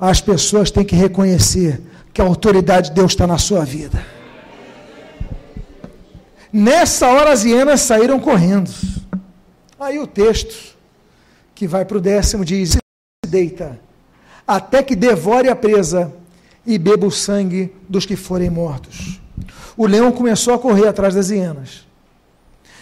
[0.00, 1.80] as pessoas têm que reconhecer
[2.12, 4.04] que a autoridade de Deus está na sua vida.
[6.52, 8.72] Nessa hora as hienas saíram correndo.
[9.78, 10.76] Aí o texto,
[11.54, 12.80] que vai para o décimo, diz: se
[13.28, 13.78] deita,
[14.44, 16.12] até que devore a presa
[16.66, 19.20] e beba o sangue dos que forem mortos.
[19.76, 21.86] o leão começou a correr atrás das hienas.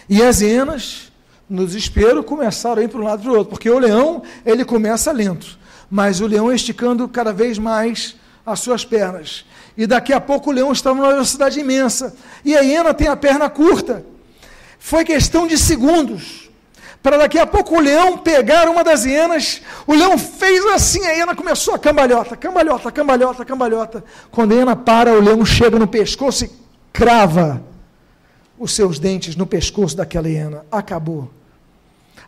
[0.09, 1.05] E as hienas,
[1.49, 4.64] no desespero, começaram a ir para um lado para o outro, porque o leão, ele
[4.64, 5.59] começa lento,
[5.90, 9.44] mas o leão esticando cada vez mais as suas pernas.
[9.76, 12.16] E daqui a pouco o leão estava numa velocidade imensa.
[12.44, 14.05] E a hiena tem a perna curta.
[14.78, 16.49] Foi questão de segundos.
[17.03, 21.12] Para daqui a pouco o leão pegar uma das hienas, o leão fez assim, a
[21.12, 24.05] hiena começou a cambalhota, cambalhota, cambalhota, cambalhota.
[24.30, 26.51] Quando a hiena para, o leão chega no pescoço e
[26.92, 27.62] crava
[28.59, 30.64] os seus dentes no pescoço daquela hiena.
[30.70, 31.30] Acabou.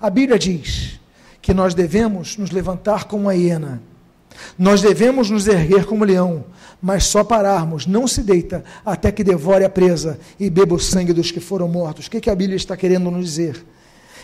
[0.00, 1.00] A Bíblia diz
[1.42, 3.82] que nós devemos nos levantar como a hiena.
[4.58, 6.44] Nós devemos nos erguer como leão,
[6.80, 11.12] mas só pararmos, não se deita até que devore a presa e beba o sangue
[11.12, 12.06] dos que foram mortos.
[12.06, 13.64] O que, que a Bíblia está querendo nos dizer?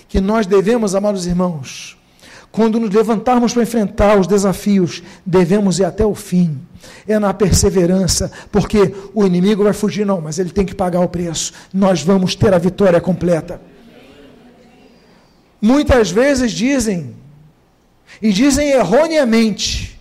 [0.08, 1.98] Que nós devemos, amados irmãos,
[2.52, 6.60] quando nos levantarmos para enfrentar os desafios, devemos ir até o fim.
[7.08, 11.08] É na perseverança, porque o inimigo vai fugir, não, mas ele tem que pagar o
[11.08, 11.52] preço.
[11.72, 13.60] Nós vamos ter a vitória completa.
[15.64, 17.16] Muitas vezes dizem,
[18.20, 19.98] e dizem erroneamente,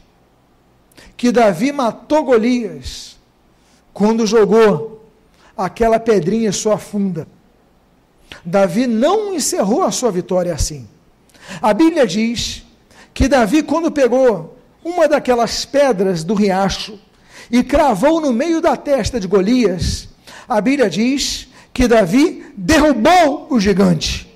[1.16, 3.18] que Davi matou Golias
[3.94, 5.10] quando jogou
[5.56, 7.26] aquela pedrinha em sua funda.
[8.44, 10.86] Davi não encerrou a sua vitória assim.
[11.62, 12.64] A Bíblia diz
[13.14, 17.00] que Davi, quando pegou uma daquelas pedras do riacho
[17.50, 20.10] e cravou no meio da testa de Golias,
[20.46, 24.33] a Bíblia diz que Davi derrubou o gigante.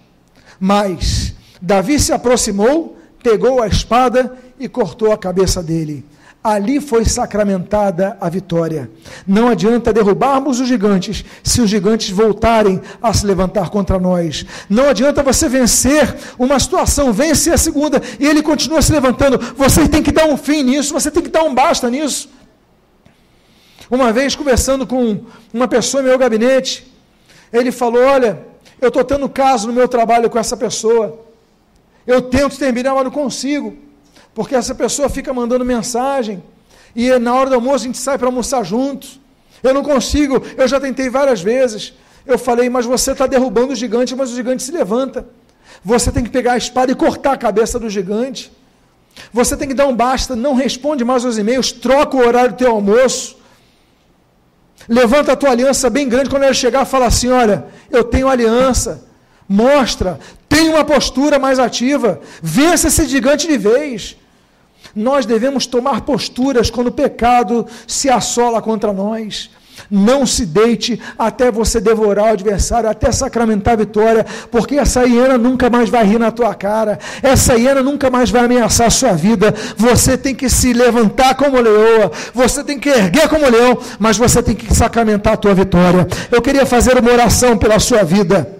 [0.59, 6.05] Mas Davi se aproximou, pegou a espada e cortou a cabeça dele
[6.47, 8.89] ali foi sacramentada a vitória.
[9.27, 14.45] Não adianta derrubarmos os gigantes se os gigantes voltarem a se levantar contra nós.
[14.69, 19.37] Não adianta você vencer uma situação, vence a segunda e ele continua se levantando.
[19.57, 22.29] Você tem que dar um fim nisso, você tem que dar um basta nisso.
[23.91, 25.21] Uma vez conversando com
[25.53, 26.89] uma pessoa no meu gabinete,
[27.51, 28.46] ele falou: Olha,
[28.79, 31.19] eu estou tendo caso no meu trabalho com essa pessoa.
[32.05, 33.87] Eu tento terminar, mas não consigo
[34.37, 36.43] porque essa pessoa fica mandando mensagem
[36.95, 39.19] e na hora do almoço a gente sai para almoçar juntos.
[39.63, 41.95] Eu não consigo, eu já tentei várias vezes.
[42.23, 45.25] Eu falei, mas você está derrubando o gigante, mas o gigante se levanta.
[45.83, 48.51] Você tem que pegar a espada e cortar a cabeça do gigante.
[49.33, 52.57] Você tem que dar um basta, não responde mais aos e-mails, troca o horário do
[52.57, 53.36] teu almoço.
[54.87, 59.05] Levanta a tua aliança bem grande quando ele chegar, fala assim: olha, eu tenho aliança.
[59.49, 60.19] Mostra,
[60.49, 64.17] tem uma postura mais ativa, vença esse gigante de vez.
[64.95, 69.49] Nós devemos tomar posturas quando o pecado se assola contra nós.
[69.89, 75.37] Não se deite até você devorar o adversário, até sacramentar a vitória, porque essa hiena
[75.37, 79.13] nunca mais vai rir na tua cara, essa hiena nunca mais vai ameaçar a sua
[79.13, 79.53] vida.
[79.75, 84.41] Você tem que se levantar como leoa, você tem que erguer como leão, mas você
[84.43, 86.07] tem que sacramentar a tua vitória.
[86.31, 88.57] Eu queria fazer uma oração pela sua vida.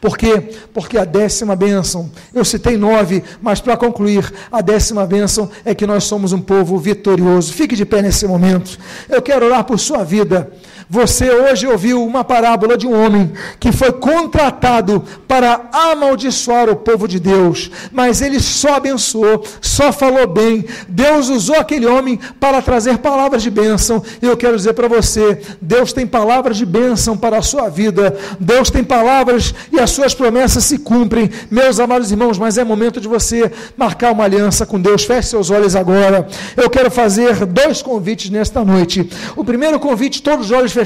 [0.00, 0.50] Por quê?
[0.72, 5.86] Porque a décima bênção, eu citei nove, mas para concluir, a décima bênção é que
[5.86, 7.52] nós somos um povo vitorioso.
[7.52, 8.78] Fique de pé nesse momento.
[9.08, 10.50] Eu quero orar por sua vida.
[10.92, 17.06] Você hoje ouviu uma parábola de um homem que foi contratado para amaldiçoar o povo
[17.06, 20.64] de Deus, mas ele só abençoou, só falou bem.
[20.88, 24.02] Deus usou aquele homem para trazer palavras de bênção.
[24.20, 28.18] E eu quero dizer para você: Deus tem palavras de bênção para a sua vida.
[28.40, 31.30] Deus tem palavras e as suas promessas se cumprem.
[31.48, 35.04] Meus amados irmãos, mas é momento de você marcar uma aliança com Deus.
[35.04, 36.26] Feche seus olhos agora.
[36.56, 39.08] Eu quero fazer dois convites nesta noite.
[39.36, 40.79] O primeiro convite, todos os olhos fechados,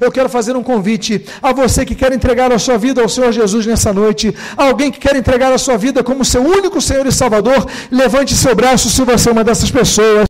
[0.00, 3.32] eu quero fazer um convite a você que quer entregar a sua vida ao Senhor
[3.32, 7.12] Jesus nessa noite, alguém que quer entregar a sua vida como seu único Senhor e
[7.12, 10.26] Salvador, levante seu braço se você é uma dessas pessoas.